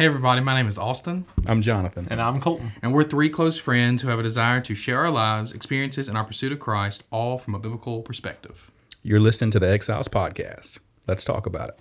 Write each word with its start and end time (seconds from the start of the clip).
Hey, 0.00 0.06
everybody, 0.06 0.40
my 0.40 0.54
name 0.54 0.66
is 0.66 0.78
Austin, 0.78 1.26
I'm 1.46 1.60
Jonathan. 1.60 2.08
And 2.10 2.22
I'm 2.22 2.40
Colton. 2.40 2.72
and 2.80 2.94
we're 2.94 3.04
three 3.04 3.28
close 3.28 3.58
friends 3.58 4.00
who 4.00 4.08
have 4.08 4.18
a 4.18 4.22
desire 4.22 4.58
to 4.62 4.74
share 4.74 5.00
our 5.00 5.10
lives, 5.10 5.52
experiences, 5.52 6.08
and 6.08 6.16
our 6.16 6.24
pursuit 6.24 6.52
of 6.52 6.58
Christ, 6.58 7.04
all 7.10 7.36
from 7.36 7.54
a 7.54 7.58
biblical 7.58 8.00
perspective. 8.00 8.70
You're 9.02 9.20
listening 9.20 9.50
to 9.50 9.60
the 9.60 9.68
Exiles 9.68 10.08
Podcast. 10.08 10.78
Let's 11.06 11.22
talk 11.22 11.44
about 11.44 11.68
it. 11.68 11.78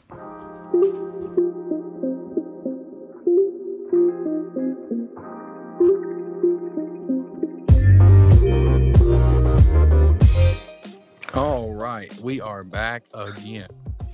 All 11.34 11.74
right, 11.74 12.14
we 12.20 12.42
are 12.42 12.66
back 12.66 13.06
again. 13.14 13.70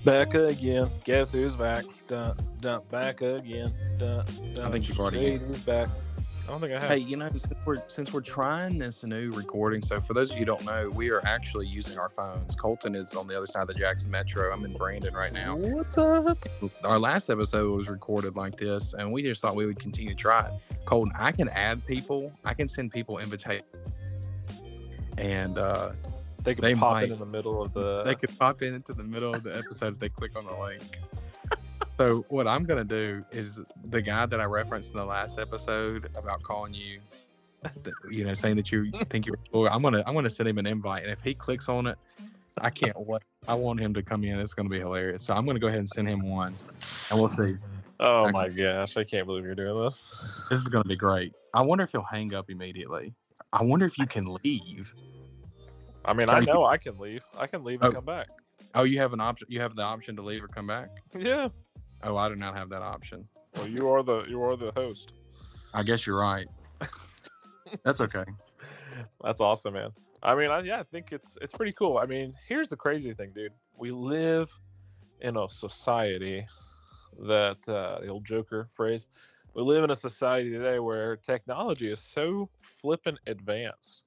Back 0.06 0.36
again. 0.36 0.88
Guess 1.04 1.32
who's 1.32 1.56
back? 1.56 1.84
Dun, 2.08 2.38
dun, 2.62 2.82
back 2.92 3.22
again. 3.22 3.74
Dun, 3.98 4.24
dun. 4.54 4.66
I 4.66 4.70
think 4.70 4.88
you've 4.88 5.00
already 5.00 5.20
used 5.20 5.40
Shady's 5.40 5.66
back. 5.66 5.90
I 6.46 6.52
don't 6.52 6.62
think 6.62 6.73
I 6.73 6.80
have. 6.80 6.90
Hey, 6.90 6.98
you 7.00 7.18
know, 7.18 7.27
since 7.32 7.54
we're 7.66 7.82
since 7.88 8.13
we're 8.13 8.22
trying 8.22 8.77
this 8.77 9.04
new 9.04 9.32
recording, 9.32 9.82
so 9.82 9.99
for 9.99 10.13
those 10.13 10.30
of 10.30 10.36
you 10.38 10.41
who 10.41 10.46
don't 10.46 10.63
know, 10.63 10.91
we 10.91 11.10
are 11.10 11.26
actually 11.26 11.66
using 11.66 11.98
our 11.98 12.08
phones. 12.08 12.54
Colton 12.54 12.94
is 12.94 13.16
on 13.16 13.26
the 13.26 13.36
other 13.36 13.48
side 13.48 13.63
of 13.63 13.68
the 13.68 13.73
Jackson 13.73 14.12
Metro. 14.12 14.54
I'm 14.54 14.63
in 14.63 14.73
Brandon 14.73 15.12
right 15.16 15.34
now. 15.34 15.55
What's 15.55 15.98
up? 15.98 16.38
Our 16.84 16.99
last 16.99 17.32
episode 17.32 17.76
was 17.76 17.90
recorded 17.90 18.35
like 18.35 18.58
this, 18.58 18.94
and 18.94 19.12
we 19.12 19.24
just 19.24 19.41
thought 19.41 19.55
we 19.55 19.66
would 19.66 19.80
continue 19.80 20.12
to 20.12 20.16
try 20.16 20.46
it. 20.46 20.54
Colton, 20.85 21.13
I 21.18 21.32
can 21.32 21.49
add 21.49 21.84
people. 21.84 22.32
I 22.46 22.54
can 22.54 22.68
send 22.68 22.91
people 22.91 23.18
invitations, 23.18 23.66
and 25.18 25.58
uh, 25.58 25.94
They 26.45 26.55
could 26.55 26.63
They 26.63 26.76
pop 26.76 26.91
might. 26.94 27.04
it 27.09 27.12
in 27.12 27.20
the 27.20 27.26
middle 27.26 27.62
of 27.62 27.73
the. 27.73 28.04
they 28.04 28.16
could 28.16 28.38
pop 28.40 28.62
in 28.62 28.73
into 28.76 28.94
the 28.94 29.04
middle 29.04 29.34
of 29.35 29.44
the 29.44 29.58
episode 29.58 29.94
if 29.95 29.99
they 29.99 30.08
click 30.09 30.38
on 30.38 30.45
the 30.45 30.54
link. 30.54 30.84
So 31.98 32.26
what 32.27 32.45
I'm 32.45 32.66
gonna 32.66 32.84
do 32.84 33.23
is 33.31 33.62
the 33.90 34.02
guy 34.02 34.26
that 34.26 34.41
I 34.41 34.44
referenced 34.44 34.91
in 34.91 34.98
the 34.98 35.05
last 35.05 35.40
episode 35.40 36.09
about 36.18 36.44
calling 36.44 36.73
you, 36.73 36.99
you 38.12 38.26
know, 38.26 38.34
saying 38.34 38.57
that 38.57 38.70
you 38.70 38.91
think 39.10 39.26
you're 39.26 39.38
cool. 39.49 39.68
I'm 39.70 39.82
gonna 39.82 40.04
I'm 40.05 40.13
gonna 40.13 40.29
send 40.29 40.49
him 40.49 40.57
an 40.57 40.66
invite, 40.68 41.04
and 41.04 41.12
if 41.12 41.21
he 41.21 41.34
clicks 41.34 41.70
on 41.70 41.88
it, 41.88 41.98
I 42.60 42.70
can't 42.70 42.99
wait. 42.99 43.21
I 43.48 43.54
want 43.54 43.79
him 43.79 43.93
to 43.93 44.04
come 44.04 44.26
in. 44.26 44.38
It's 44.40 44.54
gonna 44.54 44.68
be 44.68 44.79
hilarious. 44.79 45.23
So 45.23 45.34
I'm 45.35 45.46
gonna 45.46 45.57
go 45.60 45.68
ahead 45.68 45.79
and 45.79 45.88
send 45.88 46.10
him 46.10 46.27
one, 46.29 46.54
and 47.12 47.18
we'll 47.20 47.29
see. 47.29 47.55
oh 48.01 48.29
my 48.29 48.49
gosh! 48.49 48.98
I 48.98 49.05
can't 49.05 49.26
believe 49.26 49.46
you're 49.46 49.55
doing 49.55 49.82
this. 49.82 49.96
This 50.49 50.60
is 50.60 50.68
gonna 50.68 50.84
be 50.84 50.98
great. 50.98 51.34
I 51.54 51.62
wonder 51.62 51.85
if 51.85 51.93
he'll 51.93 52.01
hang 52.04 52.34
up 52.34 52.49
immediately. 52.49 53.13
I 53.54 53.63
wonder 53.63 53.85
if 53.85 53.98
you 53.98 54.05
can 54.05 54.38
leave. 54.43 54.93
I 56.05 56.13
mean, 56.13 56.29
I 56.29 56.39
you- 56.39 56.45
know 56.45 56.65
I 56.65 56.77
can 56.77 56.95
leave. 56.98 57.25
I 57.37 57.48
can 57.48 57.63
leave 57.63 57.81
and 57.81 57.91
Oh. 57.91 57.95
come 57.98 58.05
back. 58.05 58.27
Oh, 58.73 58.84
you 58.84 58.99
have 58.99 59.13
an 59.13 59.21
option. 59.21 59.48
You 59.49 59.61
have 59.61 59.75
the 59.75 59.84
option 59.84 60.15
to 60.17 60.21
leave 60.21 60.43
or 60.43 60.48
come 60.48 60.67
back. 60.67 60.89
Yeah. 61.17 61.49
Oh, 62.03 62.17
I 62.17 62.29
do 62.29 62.35
not 62.35 62.55
have 62.55 62.70
that 62.70 62.81
option. 62.81 63.27
Well, 63.55 63.67
you 63.67 63.89
are 63.89 64.03
the 64.03 64.25
you 64.25 64.41
are 64.44 64.56
the 64.56 64.72
host. 64.75 65.13
I 65.73 65.81
guess 65.83 66.06
you're 66.06 66.19
right. 66.19 66.47
That's 67.83 68.01
okay. 68.01 68.25
That's 69.23 69.41
awesome, 69.41 69.73
man. 69.73 69.91
I 70.22 70.35
mean, 70.35 70.50
I, 70.51 70.59
yeah, 70.61 70.79
I 70.79 70.83
think 70.83 71.11
it's 71.11 71.38
it's 71.41 71.53
pretty 71.53 71.72
cool. 71.72 71.97
I 71.97 72.06
mean, 72.06 72.33
here's 72.47 72.67
the 72.67 72.75
crazy 72.75 73.13
thing, 73.13 73.31
dude. 73.33 73.53
We 73.78 73.91
live 73.91 74.51
in 75.22 75.38
a 75.38 75.50
society 75.50 76.45
that 77.19 77.67
uh, 77.67 78.00
the 78.01 78.07
old 78.09 78.25
Joker 78.25 78.67
phrase. 78.73 79.07
We 79.53 79.61
live 79.63 79.83
in 79.85 79.89
a 79.89 79.95
society 79.95 80.51
today 80.51 80.79
where 80.79 81.16
technology 81.16 81.89
is 81.89 82.00
so 82.00 82.50
flippin' 82.61 83.17
advanced 83.25 84.03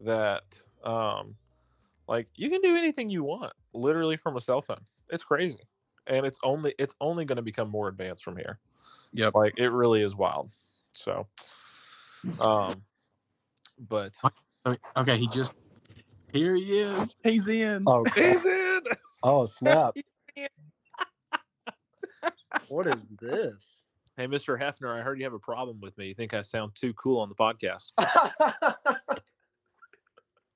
that, 0.00 0.66
um, 0.84 1.36
like, 2.06 2.28
you 2.34 2.50
can 2.50 2.60
do 2.60 2.76
anything 2.76 3.08
you 3.10 3.24
want, 3.24 3.52
literally 3.72 4.16
from 4.16 4.36
a 4.36 4.40
cell 4.40 4.62
phone. 4.62 4.80
It's 5.10 5.24
crazy, 5.24 5.60
and 6.06 6.26
it's 6.26 6.38
only 6.42 6.74
it's 6.78 6.94
only 7.00 7.24
going 7.24 7.36
to 7.36 7.42
become 7.42 7.70
more 7.70 7.88
advanced 7.88 8.24
from 8.24 8.36
here. 8.36 8.58
Yeah, 9.12 9.30
Like, 9.34 9.54
it 9.56 9.68
really 9.68 10.02
is 10.02 10.14
wild. 10.14 10.50
So, 10.92 11.26
um, 12.40 12.82
but 13.78 14.16
Okay, 14.66 14.78
Okay, 14.96 15.18
he 15.18 15.28
just 15.28 15.54
here 16.32 16.54
he 16.54 16.80
is. 16.80 17.16
He's 17.24 17.48
in. 17.48 17.84
Oh, 17.86 18.04
He's 18.14 18.44
in. 18.44 18.80
oh 19.22 19.46
snap! 19.46 19.96
what 22.68 22.86
is 22.86 23.08
this? 23.20 23.84
Hey, 24.16 24.26
Mr. 24.26 24.60
Hefner, 24.60 24.90
I 24.98 25.00
heard 25.02 25.18
you 25.18 25.24
have 25.24 25.32
a 25.32 25.38
problem 25.38 25.80
with 25.80 25.96
me. 25.96 26.08
You 26.08 26.14
think 26.14 26.34
I 26.34 26.40
sound 26.40 26.74
too 26.74 26.92
cool 26.94 27.20
on 27.20 27.28
the 27.28 27.36
podcast? 27.36 27.92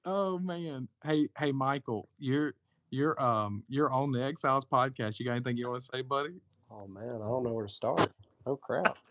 Oh 0.04 0.38
man. 0.38 0.88
Hey, 1.04 1.28
hey, 1.38 1.52
Michael, 1.52 2.08
you're 2.18 2.54
you're 2.90 3.20
um 3.22 3.62
you're 3.68 3.90
on 3.92 4.12
the 4.12 4.22
Exiles 4.22 4.64
podcast. 4.64 5.18
You 5.18 5.26
got 5.26 5.32
anything 5.32 5.56
you 5.56 5.68
want 5.68 5.80
to 5.80 5.88
say, 5.94 6.02
buddy? 6.02 6.40
oh 6.70 6.86
man, 6.86 7.04
I 7.04 7.26
don't 7.28 7.44
know 7.44 7.52
where 7.52 7.66
to 7.66 7.72
start. 7.72 8.10
Oh 8.46 8.56
crap! 8.56 8.98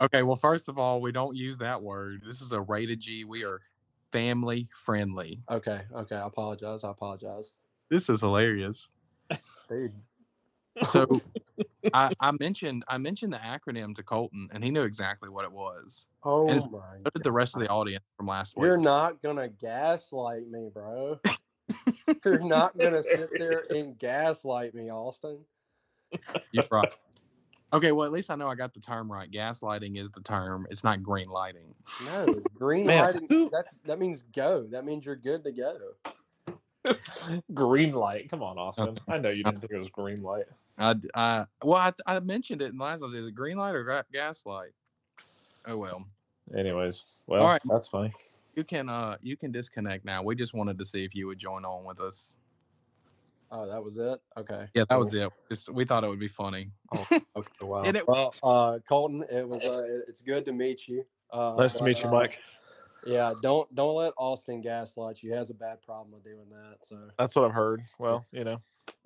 Okay, 0.00 0.22
well, 0.22 0.34
first 0.36 0.68
of 0.68 0.76
all, 0.78 1.00
we 1.00 1.12
don't 1.12 1.36
use 1.36 1.56
that 1.58 1.80
word. 1.80 2.22
This 2.26 2.40
is 2.40 2.52
a 2.52 2.60
rated 2.60 3.00
G. 3.00 3.24
We 3.24 3.44
are 3.44 3.60
family 4.12 4.68
friendly. 4.84 5.40
Okay, 5.50 5.82
okay, 5.94 6.16
I 6.16 6.26
apologize. 6.26 6.84
I 6.84 6.90
apologize, 6.90 7.52
This 7.90 8.08
is 8.08 8.20
hilarious. 8.20 8.88
dude. 9.68 9.92
So 10.88 11.20
I, 11.92 12.10
I 12.20 12.32
mentioned 12.40 12.84
I 12.88 12.98
mentioned 12.98 13.32
the 13.32 13.38
acronym 13.38 13.94
to 13.96 14.02
Colton, 14.02 14.48
and 14.52 14.64
he 14.64 14.70
knew 14.70 14.82
exactly 14.82 15.28
what 15.28 15.44
it 15.44 15.52
was. 15.52 16.06
Oh 16.22 16.46
it's- 16.46 16.64
my! 16.70 16.78
So 17.04 17.10
did 17.14 17.22
the 17.22 17.32
rest 17.32 17.54
of 17.56 17.62
the 17.62 17.68
audience 17.68 18.04
from 18.16 18.26
last 18.26 18.56
week. 18.56 18.64
You're 18.66 18.78
not 18.78 19.22
gonna 19.22 19.48
gaslight 19.48 20.48
me, 20.48 20.70
bro. 20.72 21.18
You're 22.24 22.40
not 22.40 22.76
gonna 22.78 23.02
sit 23.02 23.30
there 23.36 23.64
and 23.70 23.98
gaslight 23.98 24.74
me, 24.74 24.90
Austin. 24.90 25.38
You're 26.52 26.64
right. 26.70 26.92
Okay, 27.72 27.90
well, 27.90 28.06
at 28.06 28.12
least 28.12 28.30
I 28.30 28.36
know 28.36 28.48
I 28.48 28.54
got 28.54 28.72
the 28.72 28.80
term 28.80 29.10
right. 29.10 29.28
Gaslighting 29.28 29.98
is 30.00 30.08
the 30.10 30.20
term. 30.20 30.64
It's 30.70 30.84
not 30.84 31.02
green 31.02 31.28
lighting. 31.28 31.74
No, 32.06 32.40
green 32.54 32.86
Man, 32.86 33.02
lighting. 33.02 33.26
who- 33.28 33.50
That's 33.50 33.74
that 33.84 33.98
means 33.98 34.22
go. 34.34 34.66
That 34.70 34.84
means 34.84 35.04
you're 35.04 35.16
good 35.16 35.42
to 35.44 35.50
go. 35.52 35.76
green 37.54 37.92
light. 37.92 38.30
Come 38.30 38.42
on, 38.42 38.58
Austin. 38.58 38.98
I 39.08 39.18
know 39.18 39.30
you 39.30 39.44
didn't 39.44 39.60
think 39.60 39.72
it 39.72 39.78
was 39.78 39.90
green 39.90 40.22
light. 40.22 40.44
I 40.78 41.46
well, 41.62 41.74
I, 41.78 41.92
I 42.06 42.20
mentioned 42.20 42.62
it 42.62 42.70
in 42.70 42.78
the 42.78 42.84
last. 42.84 43.02
I 43.02 43.04
was 43.04 43.14
is 43.14 43.26
it 43.26 43.34
green 43.34 43.56
light 43.56 43.74
or 43.74 43.84
ga- 43.84 44.02
gas 44.12 44.44
light? 44.44 44.72
Oh 45.66 45.76
well, 45.76 46.04
Anyways, 46.56 47.04
well, 47.26 47.42
All 47.42 47.48
right. 47.48 47.62
that's 47.64 47.88
funny. 47.88 48.12
you 48.54 48.64
can 48.64 48.88
uh 48.88 49.16
you 49.22 49.36
can 49.36 49.52
disconnect 49.52 50.04
now. 50.04 50.22
We 50.22 50.34
just 50.34 50.52
wanted 50.52 50.78
to 50.78 50.84
see 50.84 51.04
if 51.04 51.14
you 51.14 51.26
would 51.26 51.38
join 51.38 51.64
on 51.64 51.84
with 51.84 52.00
us. 52.00 52.32
Oh, 53.50 53.68
that 53.68 53.82
was 53.82 53.96
it. 53.96 54.20
Okay. 54.36 54.66
Yeah, 54.74 54.82
that 54.82 54.88
cool. 54.88 54.98
was 54.98 55.14
it. 55.14 55.30
Just, 55.48 55.72
we 55.72 55.84
thought 55.84 56.02
it 56.02 56.08
would 56.08 56.18
be 56.18 56.28
funny. 56.28 56.70
Okay, 57.36 57.48
wow. 57.62 57.82
It- 57.82 58.06
well, 58.06 58.32
uh, 58.44 58.78
Colton, 58.88 59.24
it 59.28 59.48
was. 59.48 59.64
Uh, 59.64 59.82
it's 60.08 60.22
good 60.22 60.44
to 60.44 60.52
meet 60.52 60.86
you. 60.86 61.04
Uh, 61.32 61.56
Nice 61.58 61.74
to 61.74 61.82
meet 61.82 62.00
you, 62.00 62.08
uh, 62.08 62.12
Mike. 62.12 62.38
Yeah, 63.06 63.34
don't 63.42 63.72
don't 63.74 63.96
let 63.96 64.12
Austin 64.16 64.60
gaslight 64.60 65.22
you. 65.22 65.30
He 65.30 65.36
has 65.36 65.50
a 65.50 65.54
bad 65.54 65.82
problem 65.82 66.12
with 66.12 66.24
doing 66.24 66.48
that. 66.50 66.78
So 66.82 66.98
That's 67.18 67.34
what 67.36 67.44
I've 67.44 67.52
heard. 67.52 67.82
Well, 67.98 68.24
you 68.32 68.44
know, 68.44 68.56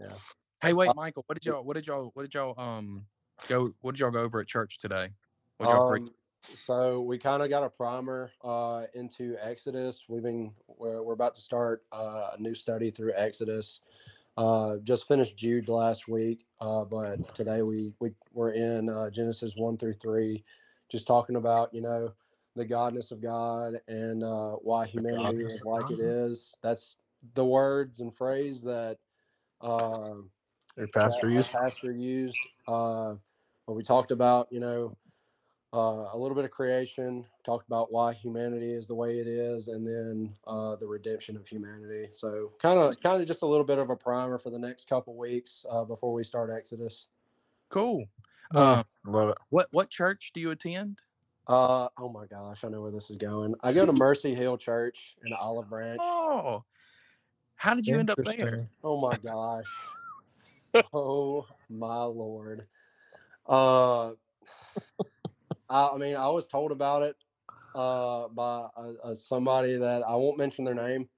Yeah. 0.00 0.14
Hey, 0.60 0.72
wait, 0.72 0.90
Uh, 0.90 0.94
Michael, 0.96 1.24
what 1.26 1.34
did 1.34 1.46
y'all 1.46 1.62
what 1.62 1.74
did 1.74 1.86
y'all 1.86 2.10
what 2.14 2.22
did 2.22 2.34
y'all 2.34 2.58
um 2.58 3.06
go 3.48 3.68
what 3.80 3.94
did 3.94 4.00
y'all 4.00 4.10
go 4.10 4.20
over 4.20 4.40
at 4.40 4.46
church 4.46 4.78
today? 4.78 5.10
What 5.58 5.68
y'all? 5.68 5.92
Um, 5.92 6.10
so 6.42 7.00
we 7.00 7.18
kind 7.18 7.42
of 7.42 7.50
got 7.50 7.64
a 7.64 7.68
primer 7.68 8.30
uh, 8.42 8.84
into 8.94 9.36
Exodus. 9.40 10.04
We've 10.08 10.22
been 10.22 10.52
we're, 10.66 11.02
we're 11.02 11.12
about 11.12 11.34
to 11.36 11.40
start 11.40 11.84
uh, 11.92 12.30
a 12.36 12.40
new 12.40 12.54
study 12.54 12.90
through 12.90 13.12
Exodus. 13.16 13.80
Uh, 14.36 14.76
just 14.84 15.08
finished 15.08 15.36
Jude 15.36 15.68
last 15.68 16.06
week, 16.06 16.46
uh, 16.60 16.84
but 16.84 17.34
today 17.34 17.62
we 17.62 17.92
we 17.98 18.12
we're 18.32 18.52
in 18.52 18.88
uh, 18.88 19.10
Genesis 19.10 19.54
one 19.56 19.76
through 19.76 19.94
three, 19.94 20.44
just 20.88 21.06
talking 21.06 21.36
about 21.36 21.74
you 21.74 21.80
know 21.80 22.12
the 22.58 22.66
godness 22.66 23.12
of 23.12 23.22
God 23.22 23.80
and 23.88 24.22
uh, 24.22 24.52
why 24.52 24.86
humanity 24.86 25.44
is 25.44 25.64
like 25.64 25.90
it 25.90 26.00
is. 26.00 26.54
That's 26.62 26.96
the 27.34 27.44
words 27.44 28.00
and 28.00 28.14
phrase 28.14 28.62
that. 28.62 28.98
um 29.60 30.30
your 30.76 30.88
pastor 30.88 31.26
our 31.26 31.32
used. 31.32 31.52
pastor 31.52 31.90
used. 31.90 32.38
Uh, 32.68 33.14
but 33.66 33.74
we 33.74 33.82
talked 33.82 34.12
about, 34.12 34.46
you 34.50 34.60
know, 34.60 34.96
uh, 35.74 36.08
a 36.12 36.16
little 36.16 36.34
bit 36.34 36.44
of 36.44 36.50
creation, 36.50 37.24
talked 37.44 37.66
about 37.66 37.92
why 37.92 38.12
humanity 38.12 38.72
is 38.72 38.86
the 38.86 38.94
way 38.94 39.18
it 39.18 39.26
is, 39.26 39.68
and 39.68 39.86
then 39.86 40.32
uh, 40.46 40.76
the 40.76 40.86
redemption 40.86 41.36
of 41.36 41.46
humanity. 41.46 42.08
So 42.12 42.52
kind 42.62 42.78
of, 42.78 42.98
kind 43.02 43.20
of 43.20 43.26
just 43.26 43.42
a 43.42 43.46
little 43.46 43.64
bit 43.66 43.78
of 43.78 43.90
a 43.90 43.96
primer 43.96 44.38
for 44.38 44.50
the 44.50 44.58
next 44.58 44.88
couple 44.88 45.16
weeks 45.16 45.66
uh, 45.70 45.84
before 45.84 46.12
we 46.12 46.24
start 46.24 46.50
Exodus. 46.50 47.08
Cool. 47.68 48.04
Uh, 48.54 48.58
Uh, 48.58 48.82
love 49.10 49.28
it. 49.30 49.38
what 49.50 49.66
what 49.72 49.90
church 49.90 50.30
do 50.32 50.40
you 50.40 50.50
attend? 50.52 51.00
Uh, 51.48 51.88
oh 51.98 52.10
my 52.10 52.26
gosh, 52.26 52.62
I 52.62 52.68
know 52.68 52.82
where 52.82 52.90
this 52.90 53.08
is 53.10 53.16
going. 53.16 53.54
I 53.62 53.72
go 53.72 53.86
to 53.86 53.92
Mercy 54.06 54.34
Hill 54.34 54.58
Church 54.58 55.16
in 55.24 55.32
Olive 55.32 55.70
Branch. 55.70 55.98
Oh, 56.02 56.64
how 57.56 57.74
did 57.74 57.86
you 57.86 57.98
end 57.98 58.10
up 58.10 58.18
there? 58.22 58.64
Oh 58.84 59.00
my 59.00 59.16
gosh. 59.24 59.64
oh 60.92 61.46
my 61.70 62.02
lord. 62.02 62.66
Uh 63.48 64.10
I, 65.70 65.88
I 65.88 65.96
mean 65.96 66.16
I 66.16 66.28
was 66.28 66.46
told 66.46 66.70
about 66.70 67.02
it 67.02 67.16
uh 67.74 68.28
by 68.28 68.66
uh, 68.76 69.14
somebody 69.14 69.76
that 69.76 70.02
I 70.02 70.14
won't 70.16 70.36
mention 70.38 70.64
their 70.64 70.74
name 70.74 71.08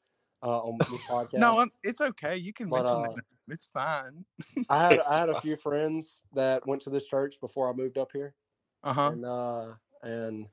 uh 0.43 0.59
on 0.61 0.79
this 0.79 0.88
podcast. 1.11 1.41
No, 1.41 1.59
I'm, 1.59 1.71
it's 1.83 2.00
okay. 2.00 2.37
You 2.37 2.53
can 2.53 2.69
But, 2.69 2.85
mention 2.85 3.05
uh, 3.05 3.23
It's 3.49 3.67
fine. 3.67 4.25
I 4.69 4.79
had 4.87 4.93
It's 4.94 5.11
I 5.11 5.19
had 5.19 5.29
a 5.29 5.41
few 5.41 5.56
friends 5.56 6.23
that 6.35 6.65
went 6.69 6.83
to 6.83 6.91
this 6.91 7.06
church 7.06 7.35
before 7.41 7.69
I 7.69 7.73
moved 7.73 7.99
up 7.99 8.11
here, 8.12 8.35
Uh 8.85 8.93
huh. 8.93 9.11
and 9.11 9.25
uh, 9.25 9.67
and 10.02 10.47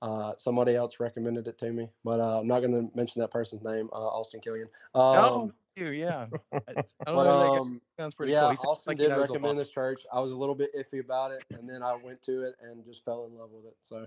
uh, 0.00 0.32
somebody 0.36 0.74
else 0.74 0.98
recommended 0.98 1.46
it 1.46 1.58
to 1.58 1.70
me, 1.72 1.88
but 2.04 2.20
uh, 2.20 2.40
I'm 2.40 2.48
not 2.48 2.60
going 2.60 2.72
to 2.72 2.96
mention 2.96 3.20
that 3.20 3.30
person's 3.30 3.62
name, 3.62 3.88
uh, 3.92 3.96
Austin 3.96 4.40
Killian. 4.40 4.68
Um, 4.94 5.02
oh, 5.16 5.50
you, 5.76 5.86
yeah. 5.90 6.26
I, 6.52 6.72
I 6.72 6.74
don't 7.06 7.14
but 7.14 7.24
know. 7.24 7.54
Um, 7.54 7.80
sounds 7.98 8.14
pretty 8.14 8.32
yeah, 8.32 8.40
cool. 8.40 8.50
He 8.50 8.56
sounds 8.56 8.66
Austin 8.66 8.90
like 8.90 8.98
did 8.98 9.16
recommend 9.16 9.58
this 9.58 9.70
church. 9.70 10.02
I 10.12 10.20
was 10.20 10.32
a 10.32 10.36
little 10.36 10.54
bit 10.54 10.70
iffy 10.76 11.00
about 11.00 11.30
it, 11.30 11.44
and 11.52 11.68
then 11.68 11.82
I 11.82 11.96
went 12.04 12.20
to 12.22 12.42
it 12.42 12.56
and 12.62 12.84
just 12.84 13.04
fell 13.04 13.26
in 13.26 13.38
love 13.38 13.50
with 13.52 13.66
it. 13.66 13.76
So 13.82 14.06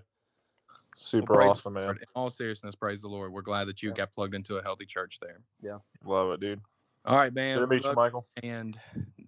Super 0.93 1.33
praise 1.33 1.45
the 1.47 1.51
awesome, 1.51 1.73
man. 1.73 1.89
In 1.91 1.97
all 2.13 2.29
seriousness, 2.29 2.75
praise 2.75 3.01
the 3.01 3.07
Lord. 3.07 3.31
We're 3.31 3.41
glad 3.41 3.67
that 3.67 3.81
you 3.81 3.89
Yeah. 3.89 3.95
got 3.95 4.13
plugged 4.13 4.33
into 4.33 4.57
a 4.57 4.63
healthy 4.63 4.85
church 4.85 5.19
there. 5.19 5.41
Yeah, 5.61 5.79
love 6.03 6.31
it, 6.31 6.39
dude. 6.39 6.61
All 7.05 7.15
right, 7.15 7.33
man. 7.33 7.57
Good 7.57 7.61
to 7.61 7.67
meet 7.67 7.85
you, 7.85 7.93
Michael. 7.93 8.25
and 8.41 8.79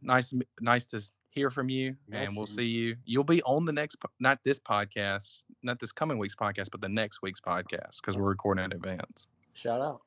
nice, 0.02 0.34
nice 0.60 0.86
to 0.88 0.98
s- 0.98 1.12
hear 1.30 1.50
from 1.50 1.70
you. 1.70 1.96
Nice 2.08 2.28
and 2.28 2.38
we'll 2.38 2.46
to 2.46 2.54
see 2.54 2.66
you. 2.66 2.96
You'll 3.06 3.24
be 3.24 3.42
on 3.44 3.66
the 3.66 3.72
next, 3.72 3.98
not 4.20 4.40
this 4.44 4.60
podcast, 4.60 5.44
not 5.64 5.80
this 5.80 5.92
coming 5.92 6.18
week's 6.18 6.36
podcast, 6.36 6.70
but 6.72 6.82
the 6.82 6.90
next 6.90 7.22
week's 7.22 7.42
podcast 7.42 8.02
because 8.02 8.18
we're 8.18 8.30
recording 8.30 8.66
in 8.66 8.72
advance. 8.72 9.28
shout 9.54 9.82
out. 9.82 10.02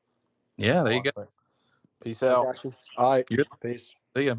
Yeah, 0.56 0.82
there 0.82 0.92
you 0.92 1.02
go. 1.02 1.28
Peace 2.02 2.22
out. 2.22 2.44
got 2.44 2.64
you. 2.64 2.72
All 2.96 3.10
right, 3.10 3.26
Good. 3.26 3.46
peace. 3.62 3.94
See 4.16 4.24
ya. 4.24 4.34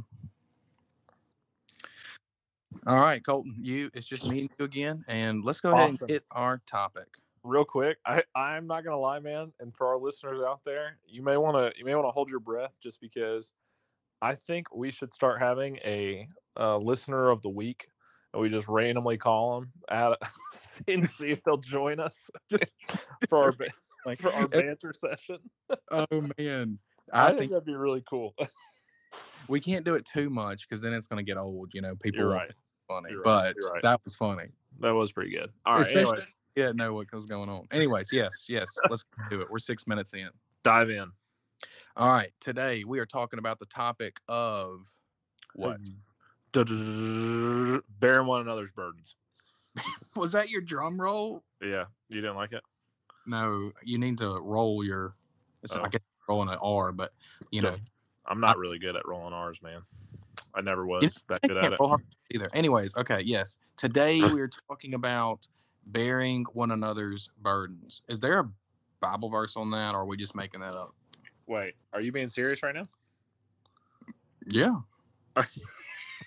All 2.88 3.00
right, 3.00 3.24
Colton. 3.24 3.56
You. 3.60 3.90
It's 3.94 4.06
just 4.06 4.26
me 4.26 4.42
and 4.42 4.50
you 4.58 4.66
again, 4.66 5.04
and 5.08 5.44
let's 5.44 5.62
go 5.62 5.72
ahead 5.72 5.90
and 5.90 6.00
hit 6.08 6.24
our 6.32 6.62
topic. 6.66 7.08
Real 7.44 7.66
quick, 7.66 7.98
I 8.06 8.24
I'm 8.36 8.68
not 8.68 8.84
gonna 8.84 9.00
lie, 9.00 9.20
man. 9.20 9.52
And 9.60 9.76
for 9.76 9.88
our 9.88 9.98
listeners 9.98 10.42
out 10.42 10.64
there, 10.64 10.98
you 11.08 11.22
may 11.24 11.38
want 11.38 11.58
to 11.58 11.78
you 11.78 11.86
may 11.86 11.96
want 11.96 12.08
to 12.08 12.12
hold 12.12 12.30
your 12.30 12.40
breath 12.40 12.80
just 12.82 13.02
because 13.02 13.52
I 14.22 14.36
think 14.36 14.74
we 14.74 14.92
should 14.92 15.14
start 15.14 15.40
having 15.40 15.78
a, 15.78 16.28
uh 16.60 16.78
listener 16.78 17.30
of 17.30 17.42
the 17.42 17.50
week, 17.50 17.88
and 18.34 18.42
we 18.42 18.50
just 18.50 18.68
randomly 18.68 19.18
call 19.18 19.60
them 19.62 19.72
at 19.90 20.18
and 20.88 21.10
see 21.10 21.30
if 21.30 21.44
they'll 21.44 21.58
join 21.58 22.00
us 22.00 22.30
Just 22.50 22.76
for 23.30 23.44
our 23.44 23.56
like 24.06 24.20
for 24.20 24.32
our 24.34 24.48
banter 24.48 24.94
session. 24.94 25.38
oh 25.92 26.06
man, 26.38 26.80
I, 27.14 27.24
I, 27.24 27.28
think, 27.30 27.40
think 27.40 27.52
that'd 27.52 27.66
be 27.66 27.76
really 27.76 28.04
cool. 28.10 28.36
we 29.48 29.60
can't 29.60 29.86
do 29.86 29.96
it 29.96 30.06
too 30.06 30.30
much 30.30 30.68
because 30.68 30.82
then 30.82 30.94
it's 30.94 31.08
going 31.08 31.24
to 31.24 31.30
get 31.30 31.38
old. 31.38 31.74
You 31.74 31.82
know, 31.82 31.96
people. 31.96 32.22
You're 32.22 32.32
right. 32.32 32.52
Funny, 32.88 33.12
You're 33.12 33.24
but 33.24 33.56
right. 33.74 33.84
that 33.84 34.02
was 34.04 34.16
funny. 34.16 34.50
That 34.80 34.92
was 34.96 35.12
pretty 35.12 35.32
good. 35.32 35.50
All 35.66 35.76
right. 35.76 35.82
Especially- 35.82 36.02
Anyways, 36.02 36.36
Yeah, 36.56 36.72
know 36.74 36.94
what 36.94 37.08
was 37.14 37.26
going 37.26 37.50
on. 37.50 37.68
Anyways, 37.72 38.10
yes, 38.12 38.48
yes, 38.50 38.68
let's 38.90 39.06
do 39.30 39.40
it. 39.42 39.48
We're 39.50 39.60
six 39.60 39.88
minutes 39.88 40.14
in. 40.14 40.30
dive 40.64 40.90
in. 40.90 41.10
All 41.96 42.10
right, 42.10 42.32
today 42.42 42.84
we 42.86 43.00
are 43.00 43.06
talking 43.06 43.38
about 43.40 43.60
the 43.60 43.66
topic 43.66 44.20
of 44.28 44.90
what 45.56 45.78
Bearing 46.54 48.28
one 48.28 48.42
another's 48.42 48.72
burdens. 48.72 49.16
was 50.16 50.34
that 50.34 50.50
your 50.50 50.62
drum 50.62 51.00
roll? 51.00 51.44
Yeah, 51.62 51.86
you 52.10 52.22
didn't 52.22 52.36
like 52.36 52.52
it. 52.52 52.62
No, 53.26 53.72
you 53.84 53.98
need 53.98 54.18
to 54.18 54.40
roll 54.42 54.84
your. 54.84 55.16
Oh. 55.72 55.82
I 55.82 55.90
guess 55.90 56.02
rolling 56.28 56.50
an 56.50 56.58
R, 56.62 56.92
but 56.92 57.14
you 57.52 57.62
know, 57.62 57.76
I'm 58.26 58.40
not 58.40 58.58
really 58.58 58.80
good 58.80 58.96
at 58.96 59.08
rolling 59.08 59.34
R's, 59.34 59.62
man. 59.62 59.82
I 60.54 60.62
never 60.62 60.86
was 60.86 61.04
You 61.04 61.10
that 61.30 61.42
good 61.42 61.58
at 61.58 61.74
it. 61.74 61.80
either. 62.32 62.50
Anyways, 62.54 62.96
okay, 62.98 63.22
yes. 63.24 63.58
Today 63.78 64.22
we 64.22 64.42
are 64.42 64.50
talking 64.68 64.94
about 64.94 65.48
bearing 65.86 66.46
one 66.54 66.72
another's 66.72 67.30
burdens. 67.42 68.02
Is 68.08 68.20
there 68.20 68.40
a 68.40 68.50
Bible 69.00 69.30
verse 69.30 69.56
on 69.56 69.72
that, 69.72 69.96
or 69.96 70.02
are 70.02 70.06
we 70.06 70.18
just 70.18 70.36
making 70.36 70.60
that 70.62 70.76
up? 70.76 70.94
Wait, 71.48 71.74
are 71.94 72.02
you 72.02 72.12
being 72.12 72.30
serious 72.30 72.64
right 72.64 72.76
now? 72.76 72.88
Yeah. 74.46 74.76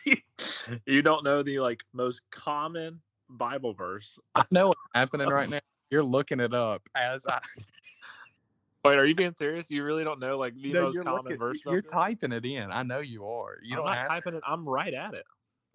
you 0.86 1.02
don't 1.02 1.24
know 1.24 1.42
the 1.42 1.60
like 1.60 1.80
most 1.92 2.22
common 2.30 3.00
Bible 3.28 3.74
verse. 3.74 4.18
I 4.34 4.44
know 4.50 4.68
what's 4.68 4.80
happening 4.94 5.28
right 5.28 5.48
now. 5.48 5.60
You're 5.90 6.02
looking 6.02 6.40
it 6.40 6.54
up 6.54 6.82
as 6.94 7.26
I. 7.26 7.40
Wait, 8.84 8.98
are 8.98 9.06
you 9.06 9.14
being 9.14 9.34
serious? 9.34 9.70
You 9.70 9.82
really 9.82 10.04
don't 10.04 10.20
know 10.20 10.36
like 10.36 10.54
the 10.54 10.72
No, 10.72 10.82
most 10.84 10.98
common 11.02 11.24
looking, 11.24 11.38
verse? 11.38 11.56
you're 11.64 11.80
typing 11.82 12.32
it 12.32 12.44
in. 12.44 12.70
I 12.70 12.82
know 12.82 13.00
you 13.00 13.26
are. 13.26 13.56
You 13.62 13.76
I'm 13.76 13.84
don't 13.84 13.92
not 13.94 14.06
typing 14.06 14.34
it. 14.34 14.42
I'm 14.46 14.68
right 14.68 14.92
at 14.92 15.14
it. 15.14 15.24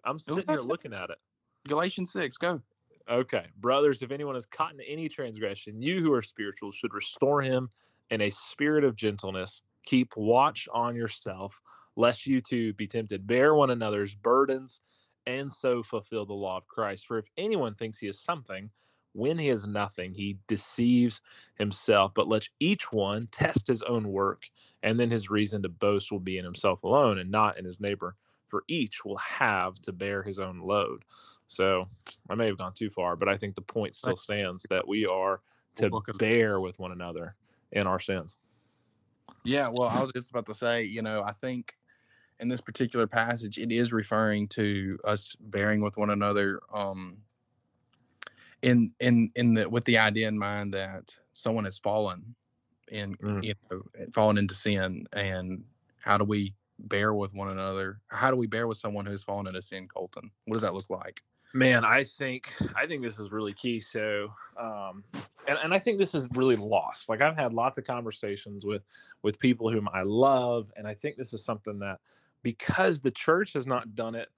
I'm 0.04 0.18
sitting 0.18 0.44
here 0.48 0.60
looking 0.60 0.92
at 0.92 1.10
it. 1.10 1.18
Galatians 1.66 2.12
six. 2.12 2.36
Go. 2.36 2.62
Okay, 3.08 3.46
brothers, 3.58 4.02
if 4.02 4.12
anyone 4.12 4.36
is 4.36 4.46
caught 4.46 4.72
in 4.72 4.80
any 4.82 5.08
transgression, 5.08 5.82
you 5.82 6.00
who 6.00 6.12
are 6.12 6.22
spiritual 6.22 6.70
should 6.70 6.94
restore 6.94 7.42
him 7.42 7.70
in 8.10 8.20
a 8.20 8.30
spirit 8.30 8.84
of 8.84 8.94
gentleness. 8.94 9.62
Keep 9.84 10.16
watch 10.16 10.68
on 10.72 10.94
yourself, 10.96 11.60
lest 11.96 12.26
you 12.26 12.40
too 12.40 12.72
be 12.74 12.86
tempted. 12.86 13.26
Bear 13.26 13.54
one 13.54 13.70
another's 13.70 14.14
burdens, 14.14 14.82
and 15.26 15.52
so 15.52 15.82
fulfill 15.82 16.26
the 16.26 16.32
law 16.34 16.56
of 16.58 16.66
Christ. 16.66 17.06
For 17.06 17.18
if 17.18 17.28
anyone 17.36 17.74
thinks 17.74 17.98
he 17.98 18.08
is 18.08 18.20
something, 18.20 18.70
when 19.12 19.38
he 19.38 19.48
is 19.48 19.66
nothing, 19.66 20.14
he 20.14 20.38
deceives 20.46 21.20
himself. 21.56 22.12
But 22.14 22.28
let 22.28 22.48
each 22.60 22.92
one 22.92 23.26
test 23.32 23.66
his 23.66 23.82
own 23.82 24.08
work, 24.08 24.44
and 24.82 25.00
then 25.00 25.10
his 25.10 25.30
reason 25.30 25.62
to 25.62 25.68
boast 25.68 26.12
will 26.12 26.20
be 26.20 26.38
in 26.38 26.44
himself 26.44 26.82
alone 26.84 27.18
and 27.18 27.30
not 27.30 27.58
in 27.58 27.64
his 27.64 27.80
neighbor. 27.80 28.14
For 28.48 28.64
each 28.66 29.04
will 29.04 29.16
have 29.18 29.80
to 29.82 29.92
bear 29.92 30.22
his 30.24 30.40
own 30.40 30.60
load. 30.60 31.04
So 31.46 31.88
I 32.28 32.34
may 32.34 32.46
have 32.46 32.58
gone 32.58 32.72
too 32.74 32.90
far, 32.90 33.14
but 33.14 33.28
I 33.28 33.36
think 33.36 33.54
the 33.54 33.62
point 33.62 33.94
still 33.94 34.16
stands 34.16 34.66
that 34.70 34.86
we 34.88 35.06
are 35.06 35.40
to 35.76 35.82
We'll 35.84 35.90
look 35.92 36.08
at- 36.08 36.18
bear 36.18 36.60
with 36.60 36.78
one 36.80 36.90
another 36.90 37.36
in 37.72 37.86
our 37.86 38.00
sins. 38.00 38.38
Yeah. 39.44 39.68
Well, 39.72 39.88
I 39.88 40.02
was 40.02 40.12
just 40.12 40.30
about 40.30 40.46
to 40.46 40.54
say. 40.54 40.84
You 40.84 41.02
know, 41.02 41.22
I 41.22 41.32
think 41.32 41.74
in 42.38 42.48
this 42.48 42.60
particular 42.60 43.06
passage, 43.06 43.58
it 43.58 43.70
is 43.72 43.92
referring 43.92 44.48
to 44.48 44.98
us 45.04 45.36
bearing 45.40 45.80
with 45.80 45.96
one 45.96 46.10
another. 46.10 46.60
Um. 46.72 47.18
In 48.62 48.92
in 49.00 49.30
in 49.36 49.54
the 49.54 49.70
with 49.70 49.84
the 49.84 49.96
idea 49.98 50.28
in 50.28 50.38
mind 50.38 50.74
that 50.74 51.16
someone 51.32 51.64
has 51.64 51.78
fallen, 51.78 52.34
in 52.88 53.16
Mm. 53.16 53.42
you 53.42 53.54
know 53.70 53.82
fallen 54.12 54.36
into 54.36 54.54
sin, 54.54 55.06
and 55.14 55.64
how 55.98 56.18
do 56.18 56.24
we 56.24 56.54
bear 56.78 57.14
with 57.14 57.32
one 57.32 57.48
another? 57.48 58.00
How 58.08 58.30
do 58.30 58.36
we 58.36 58.46
bear 58.46 58.66
with 58.66 58.76
someone 58.76 59.06
who's 59.06 59.22
fallen 59.22 59.46
into 59.46 59.62
sin, 59.62 59.88
Colton? 59.88 60.30
What 60.44 60.54
does 60.54 60.62
that 60.62 60.74
look 60.74 60.90
like? 60.90 61.22
Man, 61.52 61.84
I 61.84 62.04
think 62.04 62.54
I 62.76 62.86
think 62.86 63.02
this 63.02 63.18
is 63.18 63.32
really 63.32 63.52
key. 63.52 63.80
So, 63.80 64.32
um, 64.58 65.02
and 65.48 65.58
and 65.62 65.74
I 65.74 65.78
think 65.78 65.98
this 65.98 66.14
is 66.14 66.28
really 66.34 66.56
lost. 66.56 67.08
Like 67.08 67.22
I've 67.22 67.36
had 67.36 67.52
lots 67.52 67.76
of 67.76 67.84
conversations 67.84 68.64
with 68.64 68.82
with 69.22 69.40
people 69.40 69.70
whom 69.70 69.88
I 69.92 70.02
love, 70.02 70.72
and 70.76 70.86
I 70.86 70.94
think 70.94 71.16
this 71.16 71.32
is 71.32 71.44
something 71.44 71.80
that 71.80 71.98
because 72.42 73.00
the 73.00 73.10
church 73.10 73.54
has 73.54 73.66
not 73.66 73.94
done 73.94 74.14
it 74.14 74.28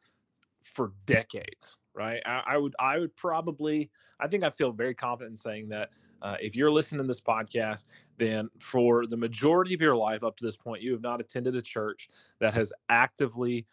for 0.63 0.93
decades, 1.05 1.77
right? 1.95 2.23
I, 2.25 2.43
I 2.47 2.57
would 2.57 2.75
I 2.81 2.99
would 2.99 3.15
probably 3.15 3.91
I 4.19 4.29
think 4.29 4.43
I 4.43 4.51
feel 4.51 4.73
very 4.73 4.95
confident 4.95 5.33
in 5.33 5.37
saying 5.37 5.69
that 5.69 5.91
uh, 6.23 6.37
if 6.41 6.57
you're 6.57 6.71
listening 6.71 7.03
to 7.03 7.09
this 7.09 7.21
podcast, 7.21 7.87
then 8.17 8.49
for 8.59 9.07
the 9.07 9.17
majority 9.17 9.75
of 9.75 9.81
your 9.81 9.97
life 9.97 10.23
up 10.23 10.37
to 10.37 10.45
this 10.47 10.57
point, 10.57 10.81
you 10.81 10.93
have 10.93 11.03
not 11.03 11.21
attended 11.21 11.57
a 11.57 11.63
church 11.63 12.09
that 12.39 12.55
has 12.55 12.73
actively 12.89 13.67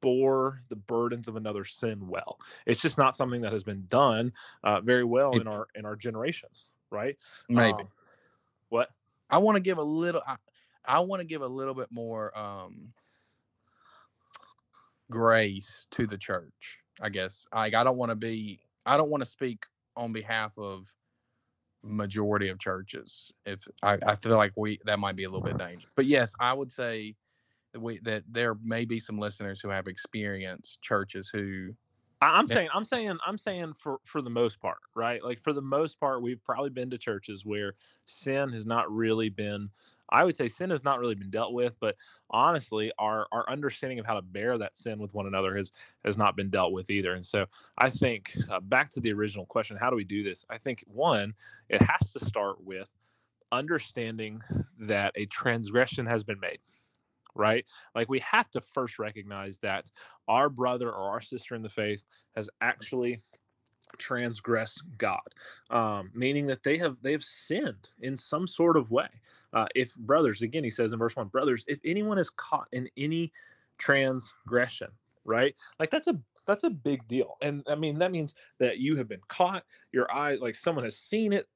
bore 0.00 0.58
the 0.68 0.76
burdens 0.76 1.28
of 1.28 1.36
another 1.36 1.64
sin 1.64 2.08
well. 2.08 2.38
It's 2.66 2.80
just 2.80 2.98
not 2.98 3.16
something 3.16 3.40
that 3.42 3.52
has 3.52 3.64
been 3.64 3.84
done 3.88 4.32
uh, 4.62 4.80
very 4.80 5.04
well 5.04 5.32
in 5.32 5.46
our 5.46 5.68
in 5.74 5.84
our 5.84 5.96
generations, 5.96 6.66
right? 6.90 7.16
Maybe. 7.48 7.72
Um, 7.72 7.88
what? 8.68 8.90
I 9.30 9.38
want 9.38 9.56
to 9.56 9.60
give 9.60 9.78
a 9.78 9.82
little. 9.82 10.22
I, 10.26 10.36
I 10.84 11.00
want 11.00 11.20
to 11.20 11.26
give 11.26 11.42
a 11.42 11.46
little 11.46 11.74
bit 11.74 11.88
more 11.90 12.36
um, 12.38 12.92
grace 15.10 15.86
to 15.92 16.06
the 16.06 16.18
church. 16.18 16.80
I 17.00 17.08
guess. 17.08 17.46
Like 17.54 17.74
I 17.74 17.84
don't 17.84 17.98
want 17.98 18.10
to 18.10 18.16
be. 18.16 18.60
I 18.84 18.96
don't 18.96 19.10
want 19.10 19.22
to 19.22 19.28
speak 19.28 19.66
on 19.96 20.12
behalf 20.12 20.58
of 20.58 20.92
majority 21.82 22.48
of 22.48 22.58
churches. 22.58 23.32
If 23.44 23.66
I, 23.82 23.98
I 24.06 24.16
feel 24.16 24.36
like 24.36 24.52
we 24.56 24.78
that 24.84 24.98
might 24.98 25.16
be 25.16 25.24
a 25.24 25.28
little 25.28 25.44
bit 25.44 25.58
dangerous. 25.58 25.86
But 25.94 26.06
yes, 26.06 26.34
I 26.40 26.52
would 26.52 26.70
say 26.70 27.14
we 27.78 27.98
that 28.00 28.24
there 28.28 28.56
may 28.62 28.84
be 28.84 28.98
some 28.98 29.18
listeners 29.18 29.60
who 29.60 29.68
have 29.68 29.86
experienced 29.86 30.82
churches 30.82 31.28
who 31.32 31.74
I'm 32.22 32.46
saying, 32.46 32.68
I'm 32.72 32.84
saying, 32.84 33.18
I'm 33.26 33.36
saying 33.36 33.74
for 33.74 33.98
for 34.04 34.22
the 34.22 34.30
most 34.30 34.58
part, 34.58 34.78
right? 34.94 35.22
Like 35.22 35.38
for 35.38 35.52
the 35.52 35.60
most 35.60 36.00
part, 36.00 36.22
we've 36.22 36.42
probably 36.42 36.70
been 36.70 36.88
to 36.90 36.98
churches 36.98 37.44
where 37.44 37.74
sin 38.04 38.50
has 38.50 38.64
not 38.64 38.90
really 38.90 39.28
been. 39.28 39.70
I 40.08 40.24
would 40.24 40.36
say 40.36 40.48
sin 40.48 40.70
has 40.70 40.84
not 40.84 40.98
really 40.98 41.14
been 41.14 41.30
dealt 41.30 41.52
with, 41.52 41.78
but 41.78 41.96
honestly, 42.30 42.90
our 42.98 43.26
our 43.32 43.48
understanding 43.50 43.98
of 43.98 44.06
how 44.06 44.14
to 44.14 44.22
bear 44.22 44.56
that 44.56 44.76
sin 44.76 44.98
with 44.98 45.12
one 45.12 45.26
another 45.26 45.56
has 45.56 45.72
has 46.04 46.16
not 46.16 46.36
been 46.36 46.48
dealt 46.48 46.72
with 46.72 46.88
either. 46.88 47.12
And 47.12 47.24
so, 47.24 47.46
I 47.76 47.90
think 47.90 48.32
uh, 48.50 48.60
back 48.60 48.88
to 48.90 49.00
the 49.00 49.12
original 49.12 49.44
question: 49.44 49.76
How 49.76 49.90
do 49.90 49.96
we 49.96 50.04
do 50.04 50.22
this? 50.22 50.46
I 50.48 50.56
think 50.56 50.84
one, 50.86 51.34
it 51.68 51.82
has 51.82 52.12
to 52.12 52.24
start 52.24 52.64
with 52.64 52.88
understanding 53.52 54.40
that 54.78 55.12
a 55.16 55.26
transgression 55.26 56.06
has 56.06 56.24
been 56.24 56.40
made. 56.40 56.60
Right? 57.36 57.66
Like 57.94 58.08
we 58.08 58.20
have 58.20 58.50
to 58.52 58.60
first 58.60 58.98
recognize 58.98 59.58
that 59.58 59.90
our 60.26 60.48
brother 60.48 60.88
or 60.88 61.10
our 61.10 61.20
sister 61.20 61.54
in 61.54 61.62
the 61.62 61.68
faith 61.68 62.04
has 62.34 62.50
actually 62.60 63.20
transgressed 63.98 64.82
God, 64.98 65.20
um, 65.70 66.10
meaning 66.14 66.46
that 66.48 66.62
they 66.62 66.78
have 66.78 66.96
they 67.02 67.12
have 67.12 67.22
sinned 67.22 67.90
in 68.00 68.16
some 68.16 68.48
sort 68.48 68.76
of 68.76 68.90
way. 68.90 69.08
Uh, 69.52 69.66
if 69.74 69.94
brothers, 69.96 70.42
again, 70.42 70.64
he 70.64 70.70
says 70.70 70.92
in 70.92 70.98
verse 70.98 71.16
one, 71.16 71.28
brothers, 71.28 71.64
if 71.68 71.78
anyone 71.84 72.18
is 72.18 72.30
caught 72.30 72.68
in 72.72 72.88
any 72.96 73.32
transgression, 73.78 74.88
right? 75.24 75.54
Like 75.78 75.90
that's 75.90 76.06
a 76.06 76.18
that's 76.46 76.64
a 76.64 76.70
big 76.70 77.06
deal. 77.08 77.36
And 77.42 77.64
I 77.68 77.74
mean 77.74 77.98
that 77.98 78.12
means 78.12 78.34
that 78.58 78.78
you 78.78 78.96
have 78.96 79.08
been 79.08 79.22
caught, 79.28 79.64
your 79.92 80.10
eye 80.12 80.36
like 80.36 80.54
someone 80.54 80.84
has 80.84 80.98
seen 80.98 81.32
it, 81.32 81.46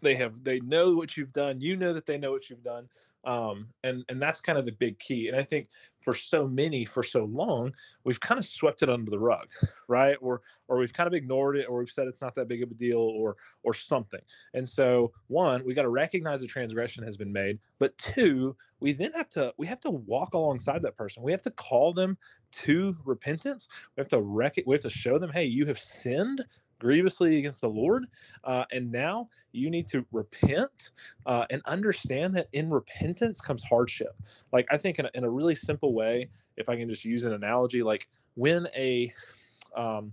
they 0.00 0.14
have 0.14 0.42
they 0.44 0.60
know 0.60 0.92
what 0.92 1.16
you've 1.16 1.32
done 1.32 1.60
you 1.60 1.76
know 1.76 1.92
that 1.92 2.06
they 2.06 2.18
know 2.18 2.32
what 2.32 2.48
you've 2.50 2.62
done 2.62 2.88
um, 3.24 3.68
and 3.84 4.04
and 4.08 4.20
that's 4.20 4.40
kind 4.40 4.58
of 4.58 4.64
the 4.64 4.72
big 4.72 4.98
key 4.98 5.28
and 5.28 5.36
i 5.36 5.42
think 5.42 5.68
for 6.00 6.14
so 6.14 6.46
many 6.48 6.84
for 6.84 7.02
so 7.02 7.24
long 7.24 7.72
we've 8.04 8.20
kind 8.20 8.38
of 8.38 8.44
swept 8.44 8.82
it 8.82 8.88
under 8.88 9.10
the 9.10 9.18
rug 9.18 9.48
right 9.88 10.16
or 10.20 10.40
or 10.68 10.78
we've 10.78 10.92
kind 10.92 11.06
of 11.06 11.12
ignored 11.12 11.56
it 11.56 11.66
or 11.68 11.78
we've 11.78 11.90
said 11.90 12.06
it's 12.06 12.22
not 12.22 12.34
that 12.34 12.48
big 12.48 12.62
of 12.62 12.70
a 12.70 12.74
deal 12.74 12.98
or 12.98 13.36
or 13.62 13.74
something 13.74 14.20
and 14.54 14.66
so 14.66 15.12
one 15.28 15.62
we 15.64 15.74
got 15.74 15.82
to 15.82 15.90
recognize 15.90 16.40
the 16.40 16.46
transgression 16.46 17.04
has 17.04 17.16
been 17.16 17.32
made 17.32 17.58
but 17.78 17.96
two 17.98 18.56
we 18.80 18.92
then 18.92 19.12
have 19.12 19.28
to 19.28 19.52
we 19.58 19.66
have 19.66 19.80
to 19.80 19.90
walk 19.90 20.32
alongside 20.32 20.80
that 20.80 20.96
person 20.96 21.22
we 21.22 21.32
have 21.32 21.42
to 21.42 21.50
call 21.50 21.92
them 21.92 22.16
to 22.50 22.96
repentance 23.04 23.68
we 23.96 24.00
have 24.00 24.08
to 24.08 24.20
rec- 24.20 24.64
we 24.66 24.74
have 24.74 24.80
to 24.80 24.90
show 24.90 25.18
them 25.18 25.30
hey 25.30 25.44
you 25.44 25.66
have 25.66 25.78
sinned 25.78 26.42
grievously 26.80 27.38
against 27.38 27.60
the 27.60 27.68
Lord. 27.68 28.06
Uh, 28.42 28.64
and 28.72 28.90
now 28.90 29.28
you 29.52 29.70
need 29.70 29.86
to 29.88 30.04
repent 30.10 30.90
uh, 31.26 31.44
and 31.50 31.62
understand 31.66 32.34
that 32.34 32.48
in 32.52 32.68
repentance 32.68 33.40
comes 33.40 33.62
hardship. 33.62 34.16
Like, 34.52 34.66
I 34.72 34.76
think 34.76 34.98
in 34.98 35.06
a, 35.06 35.10
in 35.14 35.22
a 35.22 35.30
really 35.30 35.54
simple 35.54 35.94
way, 35.94 36.28
if 36.56 36.68
I 36.68 36.76
can 36.76 36.88
just 36.88 37.04
use 37.04 37.24
an 37.24 37.32
analogy, 37.32 37.84
like 37.84 38.08
when 38.34 38.66
a, 38.76 39.12
um, 39.76 40.12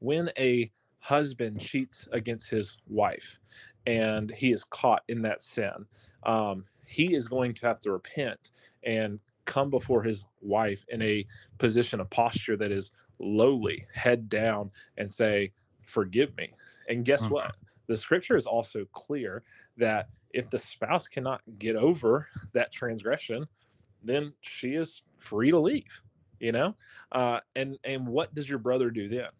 when 0.00 0.30
a 0.38 0.70
husband 1.00 1.60
cheats 1.60 2.08
against 2.12 2.50
his 2.50 2.76
wife 2.88 3.38
and 3.86 4.30
he 4.30 4.52
is 4.52 4.64
caught 4.64 5.02
in 5.08 5.22
that 5.22 5.42
sin, 5.42 5.86
um, 6.26 6.64
he 6.86 7.14
is 7.14 7.28
going 7.28 7.54
to 7.54 7.66
have 7.66 7.80
to 7.80 7.92
repent 7.92 8.50
and 8.82 9.20
come 9.44 9.70
before 9.70 10.02
his 10.02 10.26
wife 10.42 10.84
in 10.88 11.00
a 11.02 11.24
position, 11.58 12.00
a 12.00 12.04
posture 12.04 12.56
that 12.56 12.70
is 12.70 12.92
lowly, 13.18 13.84
head 13.94 14.28
down, 14.28 14.70
and 14.98 15.10
say, 15.10 15.50
forgive 15.88 16.36
me. 16.36 16.52
And 16.88 17.04
guess 17.04 17.22
mm-hmm. 17.22 17.34
what? 17.34 17.56
The 17.86 17.96
scripture 17.96 18.36
is 18.36 18.46
also 18.46 18.84
clear 18.92 19.42
that 19.78 20.08
if 20.30 20.50
the 20.50 20.58
spouse 20.58 21.08
cannot 21.08 21.40
get 21.58 21.74
over 21.74 22.28
that 22.52 22.70
transgression, 22.70 23.46
then 24.02 24.34
she 24.40 24.74
is 24.74 25.02
free 25.18 25.50
to 25.50 25.58
leave. 25.58 26.02
You 26.38 26.52
know, 26.52 26.76
uh, 27.10 27.40
and 27.56 27.78
and 27.82 28.06
what 28.06 28.32
does 28.32 28.48
your 28.48 28.60
brother 28.60 28.90
do 28.90 29.08
then? 29.08 29.30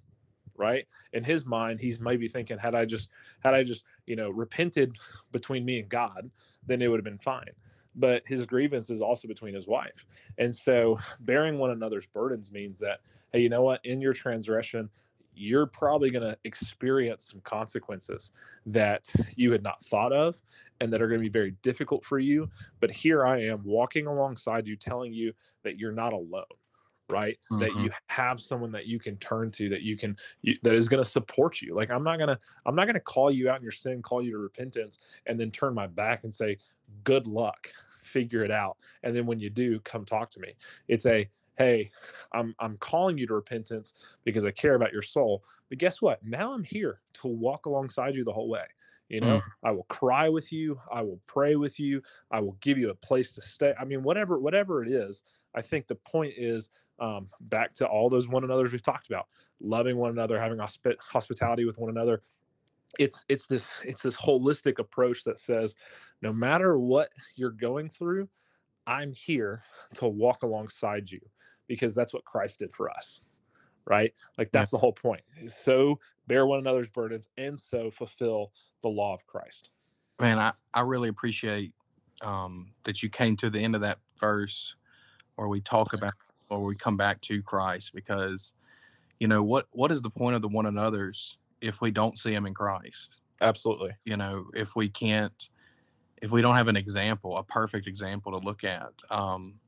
right 0.58 0.86
in 1.12 1.24
his 1.24 1.46
mind 1.46 1.80
he's 1.80 2.00
maybe 2.00 2.28
thinking 2.28 2.58
had 2.58 2.74
i 2.74 2.84
just 2.84 3.08
had 3.40 3.54
i 3.54 3.62
just 3.62 3.84
you 4.06 4.16
know 4.16 4.28
repented 4.28 4.96
between 5.32 5.64
me 5.64 5.78
and 5.78 5.88
god 5.88 6.28
then 6.66 6.82
it 6.82 6.88
would 6.88 6.98
have 6.98 7.04
been 7.04 7.18
fine 7.18 7.50
but 7.94 8.22
his 8.26 8.44
grievance 8.44 8.90
is 8.90 9.00
also 9.00 9.26
between 9.26 9.54
his 9.54 9.66
wife 9.66 10.04
and 10.38 10.54
so 10.54 10.98
bearing 11.20 11.58
one 11.58 11.70
another's 11.70 12.06
burdens 12.06 12.52
means 12.52 12.78
that 12.78 13.00
hey 13.32 13.40
you 13.40 13.48
know 13.48 13.62
what 13.62 13.80
in 13.84 14.00
your 14.00 14.12
transgression 14.12 14.90
you're 15.38 15.66
probably 15.66 16.10
going 16.10 16.28
to 16.28 16.36
experience 16.44 17.30
some 17.30 17.40
consequences 17.42 18.32
that 18.66 19.10
you 19.36 19.52
had 19.52 19.62
not 19.62 19.82
thought 19.82 20.12
of 20.12 20.40
and 20.80 20.92
that 20.92 21.02
are 21.02 21.08
going 21.08 21.20
to 21.20 21.24
be 21.24 21.30
very 21.30 21.54
difficult 21.62 22.04
for 22.04 22.18
you. 22.18 22.48
But 22.80 22.90
here 22.90 23.26
I 23.26 23.42
am 23.42 23.62
walking 23.64 24.06
alongside 24.06 24.66
you, 24.66 24.76
telling 24.76 25.12
you 25.12 25.32
that 25.64 25.78
you're 25.78 25.92
not 25.92 26.12
alone 26.12 26.44
right? 27.10 27.38
Mm-hmm. 27.50 27.60
that 27.60 27.74
you 27.82 27.90
have 28.08 28.40
someone 28.40 28.72
that 28.72 28.86
you 28.86 28.98
can 28.98 29.16
turn 29.16 29.50
to 29.52 29.70
that 29.70 29.82
you 29.82 29.96
can 29.96 30.14
you, 30.42 30.56
that 30.62 30.74
is 30.74 30.88
going 30.88 31.02
to 31.02 31.08
support 31.08 31.62
you. 31.62 31.74
Like 31.74 31.90
i'm 31.90 32.04
not 32.04 32.18
going 32.18 32.28
to 32.28 32.38
i'm 32.66 32.74
not 32.74 32.84
going 32.84 32.94
to 32.94 33.00
call 33.00 33.30
you 33.30 33.48
out 33.48 33.56
in 33.56 33.62
your 33.62 33.72
sin 33.72 34.02
call 34.02 34.22
you 34.22 34.32
to 34.32 34.38
repentance 34.38 34.98
and 35.26 35.40
then 35.40 35.50
turn 35.50 35.74
my 35.74 35.86
back 35.86 36.24
and 36.24 36.32
say 36.32 36.58
good 37.04 37.26
luck. 37.26 37.68
Figure 38.02 38.44
it 38.44 38.50
out. 38.50 38.76
And 39.02 39.14
then 39.14 39.26
when 39.26 39.38
you 39.38 39.50
do 39.50 39.80
come 39.80 40.04
talk 40.04 40.30
to 40.30 40.40
me. 40.40 40.52
It's 40.86 41.06
a 41.06 41.28
hey, 41.58 41.90
I'm 42.32 42.54
I'm 42.60 42.76
calling 42.78 43.18
you 43.18 43.26
to 43.26 43.34
repentance 43.34 43.94
because 44.24 44.46
I 44.46 44.52
care 44.52 44.74
about 44.74 44.92
your 44.92 45.02
soul. 45.02 45.44
But 45.68 45.78
guess 45.78 46.00
what? 46.00 46.24
Now 46.24 46.52
I'm 46.52 46.64
here 46.64 47.00
to 47.14 47.26
walk 47.26 47.66
alongside 47.66 48.14
you 48.14 48.24
the 48.24 48.32
whole 48.32 48.48
way. 48.48 48.64
You 49.08 49.20
know, 49.20 49.38
mm. 49.38 49.42
I 49.64 49.70
will 49.70 49.84
cry 49.84 50.28
with 50.28 50.52
you, 50.52 50.78
I 50.92 51.02
will 51.02 51.20
pray 51.26 51.56
with 51.56 51.80
you, 51.80 52.02
I 52.30 52.40
will 52.40 52.56
give 52.60 52.78
you 52.78 52.90
a 52.90 52.94
place 52.94 53.34
to 53.34 53.42
stay. 53.42 53.74
I 53.78 53.84
mean, 53.84 54.02
whatever 54.02 54.38
whatever 54.38 54.82
it 54.82 54.88
is, 54.88 55.22
I 55.54 55.62
think 55.62 55.86
the 55.86 55.94
point 55.96 56.34
is 56.36 56.70
um, 57.00 57.28
back 57.40 57.74
to 57.74 57.86
all 57.86 58.08
those 58.08 58.28
one 58.28 58.44
another's 58.44 58.72
we've 58.72 58.82
talked 58.82 59.06
about, 59.06 59.26
loving 59.60 59.96
one 59.96 60.10
another, 60.10 60.38
having 60.38 60.58
hospi- 60.58 61.00
hospitality 61.00 61.64
with 61.64 61.78
one 61.78 61.90
another. 61.90 62.22
It's 62.98 63.24
it's 63.28 63.46
this 63.46 63.72
it's 63.82 64.02
this 64.02 64.16
holistic 64.16 64.78
approach 64.78 65.24
that 65.24 65.38
says, 65.38 65.74
no 66.22 66.32
matter 66.32 66.78
what 66.78 67.08
you're 67.34 67.50
going 67.50 67.88
through, 67.88 68.28
I'm 68.88 69.12
here 69.12 69.62
to 69.94 70.08
walk 70.08 70.42
alongside 70.42 71.10
you 71.10 71.20
because 71.66 71.94
that's 71.94 72.14
what 72.14 72.24
Christ 72.24 72.60
did 72.60 72.72
for 72.72 72.90
us. 72.90 73.20
Right? 73.84 74.12
Like 74.36 74.50
that's 74.50 74.70
the 74.70 74.78
whole 74.78 74.92
point. 74.92 75.22
So 75.46 75.98
bear 76.26 76.46
one 76.46 76.58
another's 76.58 76.90
burdens 76.90 77.28
and 77.36 77.58
so 77.58 77.90
fulfill 77.90 78.52
the 78.82 78.88
law 78.88 79.14
of 79.14 79.26
Christ. 79.26 79.70
Man, 80.20 80.38
I, 80.38 80.52
I 80.74 80.80
really 80.80 81.08
appreciate 81.08 81.72
um, 82.22 82.72
that 82.84 83.02
you 83.02 83.08
came 83.08 83.36
to 83.36 83.50
the 83.50 83.60
end 83.60 83.74
of 83.74 83.82
that 83.82 83.98
verse 84.18 84.74
where 85.36 85.48
we 85.48 85.60
talk 85.60 85.92
about 85.92 86.14
or 86.50 86.64
we 86.64 86.74
come 86.74 86.96
back 86.96 87.20
to 87.22 87.42
Christ 87.42 87.92
because 87.94 88.52
you 89.18 89.28
know 89.28 89.44
what 89.44 89.66
what 89.70 89.92
is 89.92 90.02
the 90.02 90.10
point 90.10 90.34
of 90.36 90.42
the 90.42 90.48
one 90.48 90.66
another's 90.66 91.38
if 91.60 91.80
we 91.80 91.90
don't 91.90 92.16
see 92.16 92.32
him 92.32 92.46
in 92.46 92.54
Christ? 92.54 93.16
Absolutely. 93.40 93.92
You 94.04 94.16
know, 94.16 94.46
if 94.54 94.74
we 94.74 94.88
can't 94.88 95.48
if 96.22 96.30
we 96.30 96.42
don't 96.42 96.56
have 96.56 96.68
an 96.68 96.76
example, 96.76 97.36
a 97.36 97.42
perfect 97.42 97.86
example 97.86 98.32
to 98.32 98.38
look 98.38 98.64
at. 98.64 98.92
Um, 99.10 99.60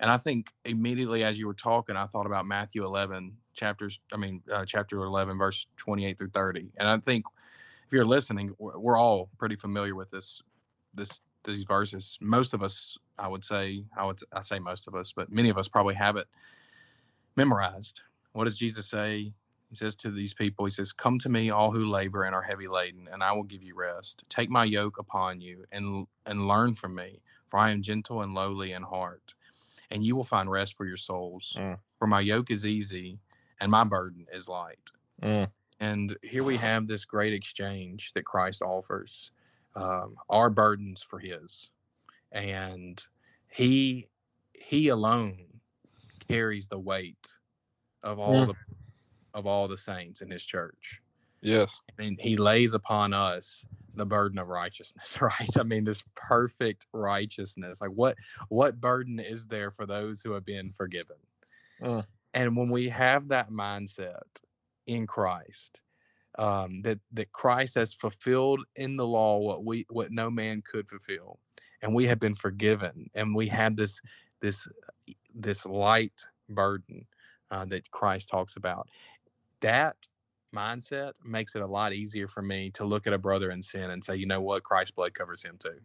and 0.00 0.10
I 0.10 0.16
think 0.16 0.52
immediately 0.64 1.24
as 1.24 1.38
you 1.38 1.46
were 1.46 1.54
talking, 1.54 1.96
I 1.96 2.06
thought 2.06 2.26
about 2.26 2.46
Matthew 2.46 2.84
11 2.84 3.36
chapters. 3.54 4.00
I 4.12 4.16
mean, 4.16 4.42
uh, 4.52 4.64
chapter 4.66 4.98
11, 4.98 5.38
verse 5.38 5.66
28 5.78 6.18
through 6.18 6.30
30. 6.30 6.72
And 6.76 6.88
I 6.88 6.98
think 6.98 7.24
if 7.86 7.92
you're 7.92 8.04
listening, 8.04 8.54
we're, 8.58 8.98
all 8.98 9.30
pretty 9.38 9.56
familiar 9.56 9.94
with 9.94 10.10
this, 10.10 10.42
this, 10.94 11.20
these 11.44 11.64
verses. 11.64 12.18
Most 12.20 12.52
of 12.52 12.62
us, 12.62 12.98
I 13.18 13.28
would 13.28 13.44
say, 13.44 13.84
I 13.96 14.04
would, 14.04 14.18
I 14.32 14.42
say 14.42 14.58
most 14.58 14.88
of 14.88 14.94
us, 14.94 15.12
but 15.12 15.32
many 15.32 15.48
of 15.48 15.56
us 15.56 15.68
probably 15.68 15.94
have 15.94 16.16
it 16.16 16.26
memorized. 17.36 18.00
What 18.32 18.44
does 18.44 18.58
Jesus 18.58 18.86
say? 18.86 19.32
He 19.68 19.74
says 19.74 19.96
to 19.96 20.10
these 20.10 20.34
people, 20.34 20.64
He 20.64 20.70
says, 20.70 20.92
Come 20.92 21.18
to 21.20 21.28
me, 21.28 21.50
all 21.50 21.72
who 21.72 21.86
labor 21.86 22.22
and 22.24 22.34
are 22.34 22.42
heavy 22.42 22.68
laden, 22.68 23.08
and 23.12 23.22
I 23.22 23.32
will 23.32 23.42
give 23.42 23.62
you 23.62 23.74
rest. 23.74 24.24
Take 24.28 24.50
my 24.50 24.64
yoke 24.64 24.98
upon 24.98 25.40
you 25.40 25.64
and, 25.72 26.06
and 26.24 26.48
learn 26.48 26.74
from 26.74 26.94
me, 26.94 27.22
for 27.46 27.58
I 27.58 27.70
am 27.70 27.82
gentle 27.82 28.22
and 28.22 28.34
lowly 28.34 28.72
in 28.72 28.82
heart, 28.82 29.34
and 29.90 30.04
you 30.04 30.14
will 30.16 30.24
find 30.24 30.50
rest 30.50 30.74
for 30.76 30.86
your 30.86 30.96
souls. 30.96 31.56
Mm. 31.58 31.78
For 31.98 32.06
my 32.06 32.20
yoke 32.20 32.50
is 32.50 32.66
easy 32.66 33.18
and 33.60 33.70
my 33.70 33.84
burden 33.84 34.26
is 34.32 34.48
light. 34.48 34.90
Mm. 35.22 35.48
And 35.80 36.16
here 36.22 36.44
we 36.44 36.56
have 36.56 36.86
this 36.86 37.04
great 37.04 37.32
exchange 37.32 38.12
that 38.12 38.24
Christ 38.24 38.62
offers 38.62 39.32
um, 39.74 40.16
our 40.28 40.50
burdens 40.50 41.02
for 41.02 41.18
His. 41.18 41.70
And 42.32 43.02
He, 43.48 44.06
He 44.52 44.88
alone 44.88 45.60
carries 46.28 46.68
the 46.68 46.78
weight 46.78 47.34
of 48.02 48.18
all 48.18 48.46
mm. 48.46 48.46
the 48.48 48.54
of 49.36 49.46
all 49.46 49.68
the 49.68 49.76
saints 49.76 50.22
in 50.22 50.30
his 50.30 50.44
church. 50.44 51.00
Yes. 51.42 51.80
And 51.98 52.18
he 52.18 52.36
lays 52.36 52.74
upon 52.74 53.12
us 53.12 53.64
the 53.94 54.06
burden 54.06 54.38
of 54.38 54.48
righteousness, 54.48 55.18
right? 55.20 55.56
I 55.56 55.62
mean, 55.62 55.84
this 55.84 56.02
perfect 56.16 56.86
righteousness. 56.92 57.80
Like 57.80 57.90
what 57.90 58.16
what 58.48 58.80
burden 58.80 59.20
is 59.20 59.46
there 59.46 59.70
for 59.70 59.86
those 59.86 60.20
who 60.20 60.32
have 60.32 60.44
been 60.44 60.72
forgiven? 60.72 61.16
Uh. 61.80 62.02
And 62.34 62.56
when 62.56 62.70
we 62.70 62.88
have 62.88 63.28
that 63.28 63.50
mindset 63.50 64.22
in 64.86 65.06
Christ, 65.06 65.80
um, 66.38 66.82
that 66.82 66.98
that 67.12 67.32
Christ 67.32 67.76
has 67.76 67.92
fulfilled 67.92 68.64
in 68.74 68.96
the 68.96 69.06
law 69.06 69.38
what 69.38 69.64
we 69.64 69.86
what 69.90 70.10
no 70.10 70.30
man 70.30 70.62
could 70.66 70.88
fulfill, 70.88 71.38
and 71.82 71.94
we 71.94 72.06
have 72.06 72.18
been 72.18 72.34
forgiven, 72.34 73.10
and 73.14 73.34
we 73.34 73.48
have 73.48 73.76
this 73.76 74.00
this 74.40 74.66
this 75.34 75.64
light 75.66 76.26
burden 76.48 77.06
uh, 77.50 77.64
that 77.66 77.90
Christ 77.90 78.28
talks 78.28 78.56
about 78.56 78.88
that 79.60 79.96
mindset 80.54 81.12
makes 81.24 81.54
it 81.54 81.62
a 81.62 81.66
lot 81.66 81.92
easier 81.92 82.28
for 82.28 82.42
me 82.42 82.70
to 82.70 82.84
look 82.84 83.06
at 83.06 83.12
a 83.12 83.18
brother 83.18 83.50
in 83.50 83.62
sin 83.62 83.90
and 83.90 84.02
say, 84.02 84.16
you 84.16 84.26
know 84.26 84.40
what, 84.40 84.62
Christ's 84.62 84.92
blood 84.92 85.14
covers 85.14 85.42
him 85.42 85.56
too. 85.58 85.78